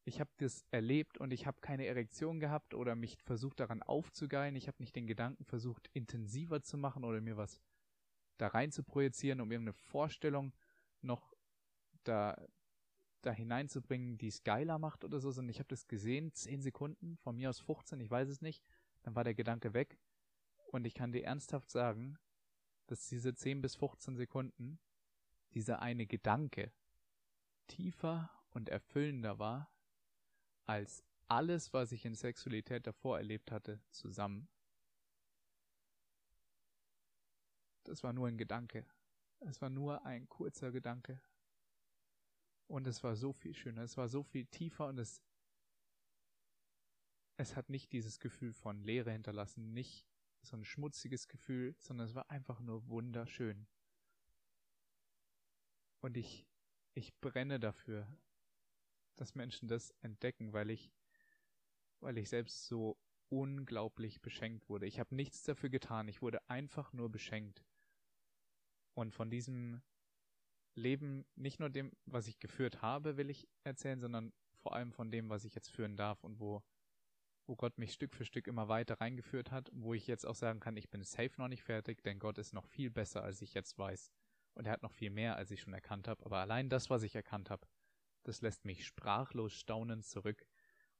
Ich 0.08 0.20
habe 0.20 0.30
das 0.38 0.64
erlebt 0.70 1.18
und 1.18 1.34
ich 1.34 1.46
habe 1.46 1.60
keine 1.60 1.84
Erektion 1.84 2.40
gehabt 2.40 2.72
oder 2.72 2.94
mich 2.94 3.18
versucht 3.24 3.60
daran 3.60 3.82
aufzugeilen. 3.82 4.56
Ich 4.56 4.66
habe 4.66 4.78
nicht 4.80 4.96
den 4.96 5.06
Gedanken 5.06 5.44
versucht 5.44 5.90
intensiver 5.92 6.62
zu 6.62 6.78
machen 6.78 7.04
oder 7.04 7.20
mir 7.20 7.36
was 7.36 7.60
da 8.38 8.46
rein 8.46 8.72
zu 8.72 8.82
projizieren, 8.82 9.42
um 9.42 9.52
irgendeine 9.52 9.74
Vorstellung 9.74 10.54
noch 11.02 11.34
da, 12.04 12.42
da 13.20 13.32
hineinzubringen, 13.32 14.16
die 14.16 14.28
es 14.28 14.44
geiler 14.44 14.78
macht 14.78 15.04
oder 15.04 15.20
so, 15.20 15.30
sondern 15.30 15.50
ich 15.50 15.58
habe 15.58 15.68
das 15.68 15.88
gesehen, 15.88 16.32
10 16.32 16.62
Sekunden, 16.62 17.18
von 17.18 17.36
mir 17.36 17.50
aus 17.50 17.60
15, 17.60 18.00
ich 18.00 18.10
weiß 18.10 18.30
es 18.30 18.40
nicht, 18.40 18.64
dann 19.02 19.14
war 19.14 19.24
der 19.24 19.34
Gedanke 19.34 19.74
weg 19.74 19.98
und 20.72 20.86
ich 20.86 20.94
kann 20.94 21.12
dir 21.12 21.24
ernsthaft 21.24 21.70
sagen, 21.70 22.18
dass 22.86 23.08
diese 23.08 23.34
10 23.34 23.60
bis 23.60 23.74
15 23.74 24.16
Sekunden, 24.16 24.78
dieser 25.52 25.82
eine 25.82 26.06
Gedanke, 26.06 26.72
tiefer 27.66 28.30
und 28.50 28.70
erfüllender 28.70 29.38
war, 29.38 29.70
als 30.68 31.02
alles, 31.28 31.72
was 31.72 31.92
ich 31.92 32.04
in 32.04 32.14
Sexualität 32.14 32.86
davor 32.86 33.18
erlebt 33.18 33.50
hatte, 33.50 33.80
zusammen. 33.90 34.48
Das 37.84 38.02
war 38.02 38.12
nur 38.12 38.28
ein 38.28 38.36
Gedanke. 38.36 38.86
Es 39.40 39.62
war 39.62 39.70
nur 39.70 40.04
ein 40.04 40.28
kurzer 40.28 40.70
Gedanke. 40.70 41.20
Und 42.66 42.86
es 42.86 43.02
war 43.02 43.16
so 43.16 43.32
viel 43.32 43.54
schöner, 43.54 43.82
es 43.82 43.96
war 43.96 44.08
so 44.08 44.22
viel 44.22 44.44
tiefer 44.44 44.88
und 44.88 44.98
es, 44.98 45.22
es 47.38 47.56
hat 47.56 47.70
nicht 47.70 47.92
dieses 47.92 48.18
Gefühl 48.18 48.52
von 48.52 48.82
Leere 48.82 49.10
hinterlassen, 49.10 49.72
nicht 49.72 50.06
so 50.42 50.54
ein 50.56 50.66
schmutziges 50.66 51.28
Gefühl, 51.28 51.76
sondern 51.78 52.08
es 52.08 52.14
war 52.14 52.30
einfach 52.30 52.60
nur 52.60 52.86
wunderschön. 52.88 53.66
Und 56.00 56.18
ich, 56.18 56.46
ich 56.92 57.18
brenne 57.20 57.58
dafür, 57.58 58.06
dass 59.20 59.34
Menschen 59.34 59.68
das 59.68 59.90
entdecken, 60.00 60.52
weil 60.52 60.70
ich, 60.70 60.92
weil 62.00 62.18
ich 62.18 62.28
selbst 62.28 62.66
so 62.66 62.98
unglaublich 63.28 64.22
beschenkt 64.22 64.68
wurde. 64.68 64.86
Ich 64.86 64.98
habe 65.00 65.14
nichts 65.14 65.42
dafür 65.42 65.68
getan, 65.68 66.08
ich 66.08 66.22
wurde 66.22 66.48
einfach 66.48 66.92
nur 66.92 67.10
beschenkt. 67.10 67.64
Und 68.94 69.14
von 69.14 69.30
diesem 69.30 69.82
Leben, 70.74 71.26
nicht 71.34 71.60
nur 71.60 71.70
dem, 71.70 71.92
was 72.06 72.26
ich 72.26 72.38
geführt 72.38 72.82
habe, 72.82 73.16
will 73.16 73.30
ich 73.30 73.48
erzählen, 73.64 74.00
sondern 74.00 74.32
vor 74.56 74.74
allem 74.74 74.92
von 74.92 75.10
dem, 75.10 75.28
was 75.28 75.44
ich 75.44 75.54
jetzt 75.54 75.70
führen 75.70 75.96
darf 75.96 76.24
und 76.24 76.40
wo 76.40 76.62
wo 77.48 77.56
Gott 77.56 77.78
mich 77.78 77.94
Stück 77.94 78.14
für 78.14 78.26
Stück 78.26 78.46
immer 78.46 78.68
weiter 78.68 79.00
reingeführt 79.00 79.50
hat, 79.50 79.70
wo 79.72 79.94
ich 79.94 80.06
jetzt 80.06 80.26
auch 80.26 80.34
sagen 80.34 80.60
kann, 80.60 80.76
ich 80.76 80.90
bin 80.90 81.02
safe 81.02 81.32
noch 81.38 81.48
nicht 81.48 81.62
fertig, 81.62 82.02
denn 82.02 82.18
Gott 82.18 82.36
ist 82.36 82.52
noch 82.52 82.66
viel 82.66 82.90
besser, 82.90 83.24
als 83.24 83.40
ich 83.40 83.54
jetzt 83.54 83.78
weiß. 83.78 84.12
Und 84.54 84.66
er 84.66 84.72
hat 84.72 84.82
noch 84.82 84.92
viel 84.92 85.10
mehr, 85.10 85.36
als 85.36 85.50
ich 85.50 85.62
schon 85.62 85.72
erkannt 85.72 86.08
habe. 86.08 86.24
Aber 86.26 86.38
allein 86.38 86.68
das, 86.68 86.90
was 86.90 87.02
ich 87.02 87.14
erkannt 87.14 87.48
habe, 87.48 87.66
das 88.28 88.42
lässt 88.42 88.64
mich 88.64 88.86
sprachlos 88.86 89.54
staunend 89.54 90.04
zurück. 90.04 90.46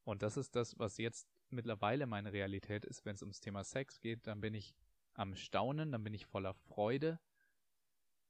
Und 0.04 0.22
das 0.22 0.36
ist 0.36 0.56
das, 0.56 0.78
was 0.78 0.96
jetzt 0.98 1.28
mittlerweile 1.50 2.06
meine 2.06 2.32
Realität 2.32 2.84
ist, 2.84 3.04
wenn 3.04 3.14
es 3.14 3.22
ums 3.22 3.40
Thema 3.40 3.64
Sex 3.64 4.00
geht, 4.00 4.26
dann 4.26 4.40
bin 4.40 4.54
ich 4.54 4.74
am 5.14 5.34
Staunen, 5.34 5.92
dann 5.92 6.04
bin 6.04 6.14
ich 6.14 6.26
voller 6.26 6.54
Freude. 6.54 7.20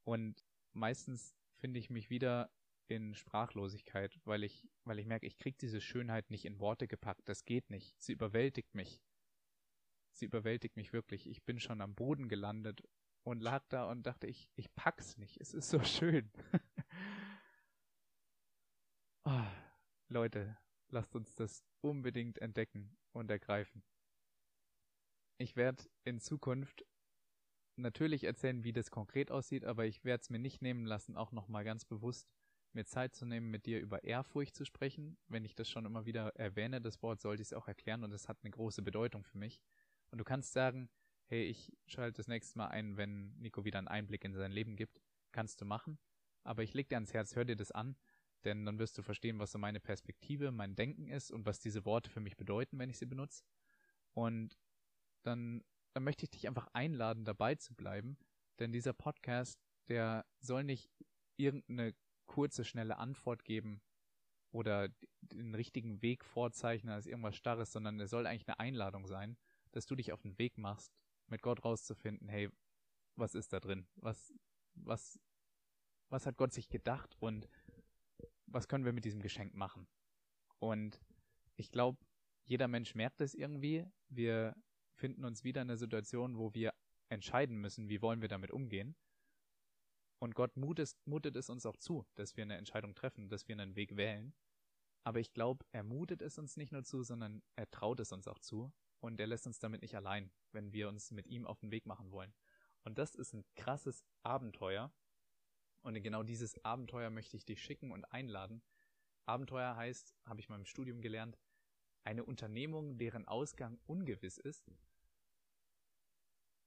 Und 0.04 0.44
meistens 0.72 1.36
finde 1.56 1.78
ich 1.78 1.90
mich 1.90 2.10
wieder 2.10 2.50
in 2.88 3.14
Sprachlosigkeit, 3.14 4.18
weil 4.24 4.42
ich, 4.44 4.66
weil 4.84 4.98
ich 4.98 5.06
merke, 5.06 5.26
ich 5.26 5.36
kriege 5.36 5.58
diese 5.60 5.80
Schönheit 5.80 6.30
nicht 6.30 6.46
in 6.46 6.58
Worte 6.58 6.88
gepackt. 6.88 7.28
Das 7.28 7.44
geht 7.44 7.70
nicht. 7.70 7.94
Sie 8.00 8.12
überwältigt 8.12 8.74
mich. 8.74 9.02
Sie 10.12 10.24
überwältigt 10.24 10.76
mich 10.76 10.92
wirklich. 10.92 11.28
Ich 11.28 11.44
bin 11.44 11.60
schon 11.60 11.80
am 11.80 11.94
Boden 11.94 12.28
gelandet 12.28 12.82
und 13.22 13.40
lag 13.40 13.64
da 13.68 13.90
und 13.90 14.04
dachte, 14.04 14.26
ich, 14.26 14.50
ich 14.56 14.74
pack's 14.74 15.18
nicht. 15.18 15.38
Es 15.40 15.52
ist 15.52 15.68
so 15.68 15.80
schön. 15.84 16.30
oh, 19.24 19.44
Leute, 20.10 20.56
lasst 20.88 21.14
uns 21.14 21.34
das 21.34 21.62
unbedingt 21.82 22.38
entdecken 22.38 22.96
und 23.12 23.30
ergreifen. 23.30 23.82
Ich 25.36 25.54
werde 25.54 25.84
in 26.04 26.18
Zukunft 26.18 26.86
natürlich 27.76 28.24
erzählen, 28.24 28.64
wie 28.64 28.72
das 28.72 28.90
konkret 28.90 29.30
aussieht, 29.30 29.66
aber 29.66 29.84
ich 29.84 30.04
werde 30.04 30.22
es 30.22 30.30
mir 30.30 30.38
nicht 30.38 30.62
nehmen 30.62 30.86
lassen, 30.86 31.16
auch 31.16 31.30
nochmal 31.30 31.62
ganz 31.62 31.84
bewusst 31.84 32.26
mir 32.72 32.86
Zeit 32.86 33.14
zu 33.14 33.26
nehmen, 33.26 33.50
mit 33.50 33.66
dir 33.66 33.80
über 33.80 34.02
Ehrfurcht 34.02 34.54
zu 34.54 34.64
sprechen. 34.64 35.18
Wenn 35.28 35.44
ich 35.44 35.54
das 35.54 35.68
schon 35.68 35.84
immer 35.84 36.06
wieder 36.06 36.34
erwähne, 36.36 36.80
das 36.80 37.02
Wort, 37.02 37.20
sollte 37.20 37.42
ich 37.42 37.48
es 37.48 37.52
auch 37.52 37.68
erklären 37.68 38.02
und 38.02 38.12
es 38.12 38.28
hat 38.28 38.38
eine 38.42 38.50
große 38.50 38.82
Bedeutung 38.82 39.24
für 39.24 39.38
mich. 39.38 39.60
Und 40.10 40.18
du 40.18 40.24
kannst 40.24 40.52
sagen, 40.52 40.88
hey, 41.26 41.44
ich 41.44 41.76
schalte 41.86 42.16
das 42.16 42.28
nächste 42.28 42.58
Mal 42.58 42.68
ein, 42.68 42.96
wenn 42.96 43.36
Nico 43.38 43.64
wieder 43.64 43.78
einen 43.78 43.88
Einblick 43.88 44.24
in 44.24 44.34
sein 44.34 44.52
Leben 44.52 44.76
gibt. 44.76 45.02
Kannst 45.32 45.60
du 45.60 45.66
machen. 45.66 45.98
Aber 46.44 46.62
ich 46.62 46.72
leg 46.72 46.88
dir 46.88 46.96
ans 46.96 47.12
Herz, 47.12 47.36
hör 47.36 47.44
dir 47.44 47.56
das 47.56 47.72
an, 47.72 47.96
denn 48.44 48.64
dann 48.64 48.78
wirst 48.78 48.96
du 48.98 49.02
verstehen, 49.02 49.38
was 49.38 49.52
so 49.52 49.58
meine 49.58 49.80
Perspektive, 49.80 50.50
mein 50.50 50.76
Denken 50.76 51.08
ist 51.08 51.30
und 51.30 51.46
was 51.46 51.60
diese 51.60 51.84
Worte 51.84 52.10
für 52.10 52.20
mich 52.20 52.36
bedeuten, 52.36 52.78
wenn 52.78 52.90
ich 52.90 52.98
sie 52.98 53.06
benutze. 53.06 53.44
Und 54.12 54.58
dann, 55.22 55.64
dann 55.94 56.04
möchte 56.04 56.24
ich 56.24 56.30
dich 56.30 56.46
einfach 56.46 56.68
einladen, 56.72 57.24
dabei 57.24 57.54
zu 57.54 57.74
bleiben, 57.74 58.18
denn 58.58 58.72
dieser 58.72 58.92
Podcast, 58.92 59.60
der 59.88 60.26
soll 60.40 60.64
nicht 60.64 60.90
irgendeine 61.36 61.94
kurze, 62.26 62.64
schnelle 62.64 62.98
Antwort 62.98 63.44
geben 63.44 63.80
oder 64.50 64.88
den 65.20 65.54
richtigen 65.54 66.02
Weg 66.02 66.24
vorzeichnen 66.24 66.92
als 66.92 67.06
irgendwas 67.06 67.36
Starres, 67.36 67.72
sondern 67.72 68.00
es 68.00 68.10
soll 68.10 68.26
eigentlich 68.26 68.48
eine 68.48 68.58
Einladung 68.58 69.06
sein, 69.06 69.36
dass 69.72 69.86
du 69.86 69.94
dich 69.94 70.12
auf 70.12 70.22
den 70.22 70.38
Weg 70.38 70.58
machst, 70.58 70.92
mit 71.26 71.42
Gott 71.42 71.64
rauszufinden, 71.64 72.28
hey, 72.28 72.50
was 73.16 73.34
ist 73.34 73.52
da 73.52 73.60
drin? 73.60 73.86
Was, 73.96 74.32
was, 74.74 75.18
was 76.08 76.26
hat 76.26 76.36
Gott 76.36 76.52
sich 76.52 76.68
gedacht 76.68 77.16
und 77.20 77.48
was 78.50 78.68
können 78.68 78.84
wir 78.84 78.92
mit 78.92 79.04
diesem 79.04 79.20
Geschenk 79.20 79.54
machen? 79.54 79.86
Und 80.58 81.00
ich 81.56 81.70
glaube, 81.70 81.98
jeder 82.44 82.68
Mensch 82.68 82.94
merkt 82.94 83.20
es 83.20 83.34
irgendwie. 83.34 83.86
Wir 84.08 84.56
finden 84.94 85.24
uns 85.24 85.44
wieder 85.44 85.62
in 85.62 85.68
einer 85.68 85.76
Situation, 85.76 86.38
wo 86.38 86.54
wir 86.54 86.72
entscheiden 87.08 87.58
müssen, 87.58 87.88
wie 87.88 88.02
wollen 88.02 88.20
wir 88.20 88.28
damit 88.28 88.50
umgehen. 88.50 88.96
Und 90.18 90.34
Gott 90.34 90.56
mutet, 90.56 90.96
mutet 91.04 91.36
es 91.36 91.48
uns 91.48 91.64
auch 91.64 91.76
zu, 91.76 92.06
dass 92.16 92.36
wir 92.36 92.42
eine 92.42 92.56
Entscheidung 92.56 92.94
treffen, 92.94 93.28
dass 93.28 93.46
wir 93.46 93.54
einen 93.54 93.76
Weg 93.76 93.96
wählen. 93.96 94.34
Aber 95.04 95.20
ich 95.20 95.32
glaube, 95.32 95.64
er 95.70 95.84
mutet 95.84 96.22
es 96.22 96.38
uns 96.38 96.56
nicht 96.56 96.72
nur 96.72 96.82
zu, 96.82 97.02
sondern 97.02 97.42
er 97.54 97.70
traut 97.70 98.00
es 98.00 98.12
uns 98.12 98.26
auch 98.26 98.38
zu. 98.38 98.72
Und 99.00 99.20
er 99.20 99.28
lässt 99.28 99.46
uns 99.46 99.60
damit 99.60 99.82
nicht 99.82 99.94
allein, 99.94 100.32
wenn 100.50 100.72
wir 100.72 100.88
uns 100.88 101.12
mit 101.12 101.28
ihm 101.28 101.46
auf 101.46 101.60
den 101.60 101.70
Weg 101.70 101.86
machen 101.86 102.10
wollen. 102.10 102.34
Und 102.82 102.98
das 102.98 103.14
ist 103.14 103.32
ein 103.32 103.44
krasses 103.54 104.04
Abenteuer. 104.22 104.92
Und 105.88 105.96
in 105.96 106.02
genau 106.02 106.22
dieses 106.22 106.62
Abenteuer 106.66 107.08
möchte 107.08 107.38
ich 107.38 107.46
dich 107.46 107.62
schicken 107.62 107.92
und 107.92 108.04
einladen. 108.12 108.60
Abenteuer 109.24 109.74
heißt, 109.74 110.14
habe 110.26 110.38
ich 110.38 110.50
mal 110.50 110.56
im 110.56 110.66
Studium 110.66 111.00
gelernt, 111.00 111.38
eine 112.04 112.24
Unternehmung, 112.26 112.98
deren 112.98 113.26
Ausgang 113.26 113.80
ungewiss 113.86 114.36
ist. 114.36 114.70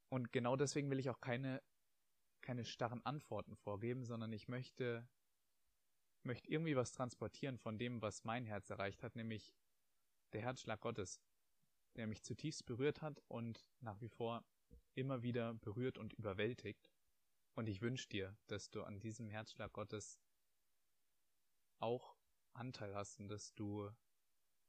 Und 0.10 0.32
genau 0.32 0.56
deswegen 0.56 0.90
will 0.90 0.98
ich 0.98 1.12
auch 1.12 1.22
keine 1.22 1.62
keine 2.42 2.66
starren 2.66 3.06
Antworten 3.06 3.56
vorgeben, 3.56 4.06
sondern 4.06 4.34
ich 4.34 4.48
möchte, 4.48 5.08
möchte 6.24 6.50
irgendwie 6.50 6.76
was 6.76 6.92
transportieren 6.92 7.60
von 7.60 7.78
dem, 7.78 8.02
was 8.02 8.24
mein 8.24 8.48
Herz 8.48 8.72
erreicht 8.72 9.04
hat, 9.04 9.16
nämlich 9.16 9.54
der 10.34 10.42
Herzschlag 10.42 10.82
Gottes, 10.82 11.22
der 11.96 12.08
mich 12.08 12.24
zutiefst 12.24 12.66
berührt 12.66 13.04
hat 13.04 13.22
und 13.28 13.68
nach 13.82 14.02
wie 14.02 14.10
vor 14.10 14.44
immer 14.96 15.22
wieder 15.22 15.54
berührt 15.54 16.00
und 16.00 16.14
überwältigt. 16.14 16.92
Und 17.54 17.68
ich 17.68 17.82
wünsche 17.82 18.08
dir, 18.10 18.38
dass 18.48 18.70
du 18.70 18.84
an 18.84 19.00
diesem 19.00 19.30
Herzschlag 19.30 19.74
Gottes 19.74 20.20
auch 21.80 22.16
Anteil 22.54 22.96
hast 22.96 23.20
und 23.20 23.28
dass 23.28 23.54
du 23.54 23.90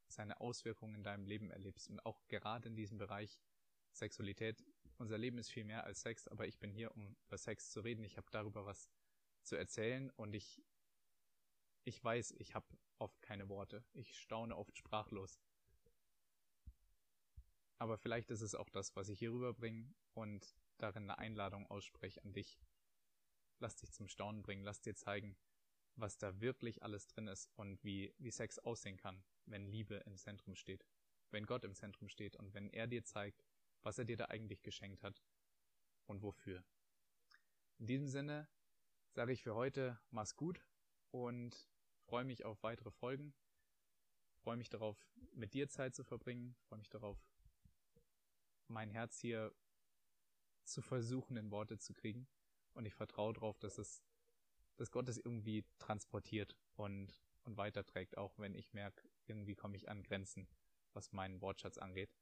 seine 0.09 0.41
Auswirkungen 0.41 0.97
in 0.97 1.05
deinem 1.05 1.25
Leben 1.25 1.51
erlebst 1.51 1.89
und 1.89 2.05
auch 2.05 2.21
gerade 2.29 2.69
in 2.69 2.77
diesem 2.77 2.99
Bereich 2.99 3.41
Sexualität 3.93 4.65
unser 5.03 5.19
Leben 5.19 5.39
ist 5.39 5.51
viel 5.51 5.65
mehr 5.65 5.85
als 5.85 6.03
Sex, 6.03 6.29
aber 6.29 6.47
ich 6.47 6.59
bin 6.61 6.71
hier, 6.71 6.95
um 6.95 7.17
über 7.27 7.37
Sex 7.37 7.71
zu 7.71 7.81
reden. 7.81 8.05
Ich 8.05 8.17
habe 8.17 8.31
darüber 8.31 8.65
was 8.67 8.89
zu 9.43 9.57
erzählen 9.57 10.11
und 10.11 10.33
ich, 10.35 10.63
ich 11.85 12.03
weiß, 12.03 12.33
ich 12.39 12.55
habe 12.55 12.67
oft 12.99 13.21
keine 13.21 13.49
Worte. 13.49 13.85
Ich 13.93 14.17
staune 14.17 14.57
oft 14.57 14.79
sprachlos. 14.79 15.41
Aber 17.79 17.99
vielleicht 17.99 18.31
ist 18.31 18.43
es 18.43 18.55
auch 18.55 18.69
das, 18.69 18.95
was 18.95 19.09
ich 19.09 19.19
hier 19.19 19.33
rüberbringe 19.33 19.93
und 20.15 20.55
darin 20.79 21.05
eine 21.05 21.19
Einladung 21.19 21.67
ausspreche 21.67 22.23
an 22.23 22.33
dich. 22.33 22.61
Lass 23.63 23.77
dich 23.77 23.93
zum 23.93 24.09
Staunen 24.09 24.43
bringen, 24.43 24.65
lass 24.65 24.81
dir 24.81 24.97
zeigen, 24.97 25.37
was 25.95 26.19
da 26.19 26.41
wirklich 26.41 26.83
alles 26.83 27.07
drin 27.07 27.29
ist 27.29 27.49
und 27.55 27.85
wie, 27.85 28.13
wie 28.19 28.33
Sex 28.33 28.59
aussehen 28.59 28.97
kann, 28.97 29.23
wenn 29.47 29.69
Liebe 29.69 29.99
im 29.99 30.17
Zentrum 30.17 30.57
steht, 30.57 30.85
wenn 31.31 31.47
Gott 31.47 31.63
im 31.63 31.77
Zentrum 31.77 32.09
steht 32.09 32.35
und 32.35 32.55
wenn 32.55 32.69
er 32.71 32.89
dir 32.89 33.05
zeigt, 33.05 33.45
was 33.83 33.99
er 33.99 34.05
dir 34.05 34.17
da 34.17 34.25
eigentlich 34.25 34.65
geschenkt 34.65 35.05
hat 35.05 35.23
und 36.07 36.23
wofür. 36.23 36.65
In 37.79 37.87
diesem 37.87 38.09
Sinne 38.09 38.49
sage 39.13 39.33
ich 39.33 39.45
für 39.45 39.55
heute, 39.55 39.97
mach's 40.11 40.35
gut 40.35 40.67
und 41.13 41.69
freue 42.01 42.25
mich 42.25 42.45
auf 42.45 42.65
weitere 42.65 42.91
Folgen. 42.91 43.33
Freue 44.39 44.57
mich 44.57 44.71
darauf, 44.71 44.99
mit 45.35 45.55
dir 45.55 45.69
Zeit 45.69 45.95
zu 45.95 46.03
verbringen. 46.03 46.57
Freue 46.63 46.81
mich 46.81 46.91
darauf, 46.91 47.17
mein 48.67 48.91
Herz 48.91 49.21
hier 49.21 49.55
zu 50.65 50.83
versuchen, 50.83 51.37
in 51.37 51.53
Worte 51.53 51.79
zu 51.79 51.95
kriegen. 51.95 52.27
Und 52.75 52.87
ich 52.87 52.95
vertraue 52.95 53.33
darauf, 53.33 53.59
dass 53.59 53.79
es, 53.79 54.03
dass 54.77 54.91
Gott 54.91 55.09
es 55.09 55.19
irgendwie 55.19 55.65
transportiert 55.79 56.57
und, 56.75 57.23
und 57.45 57.57
weiterträgt, 57.57 58.17
auch 58.17 58.39
wenn 58.39 58.55
ich 58.55 58.73
merke, 58.73 59.09
irgendwie 59.27 59.55
komme 59.55 59.77
ich 59.77 59.89
an 59.89 60.03
Grenzen, 60.03 60.49
was 60.93 61.13
meinen 61.13 61.41
Wortschatz 61.41 61.79
angeht. 61.79 62.15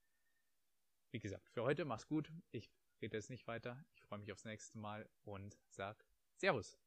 Wie 1.10 1.18
gesagt, 1.18 1.48
für 1.50 1.62
heute 1.62 1.84
mach's 1.84 2.06
gut. 2.06 2.32
Ich 2.50 2.70
rede 3.00 3.16
jetzt 3.16 3.30
nicht 3.30 3.46
weiter. 3.46 3.84
Ich 3.94 4.02
freue 4.02 4.18
mich 4.18 4.32
aufs 4.32 4.44
nächste 4.44 4.78
Mal 4.78 5.08
und 5.24 5.58
sag 5.68 6.04
Servus. 6.36 6.78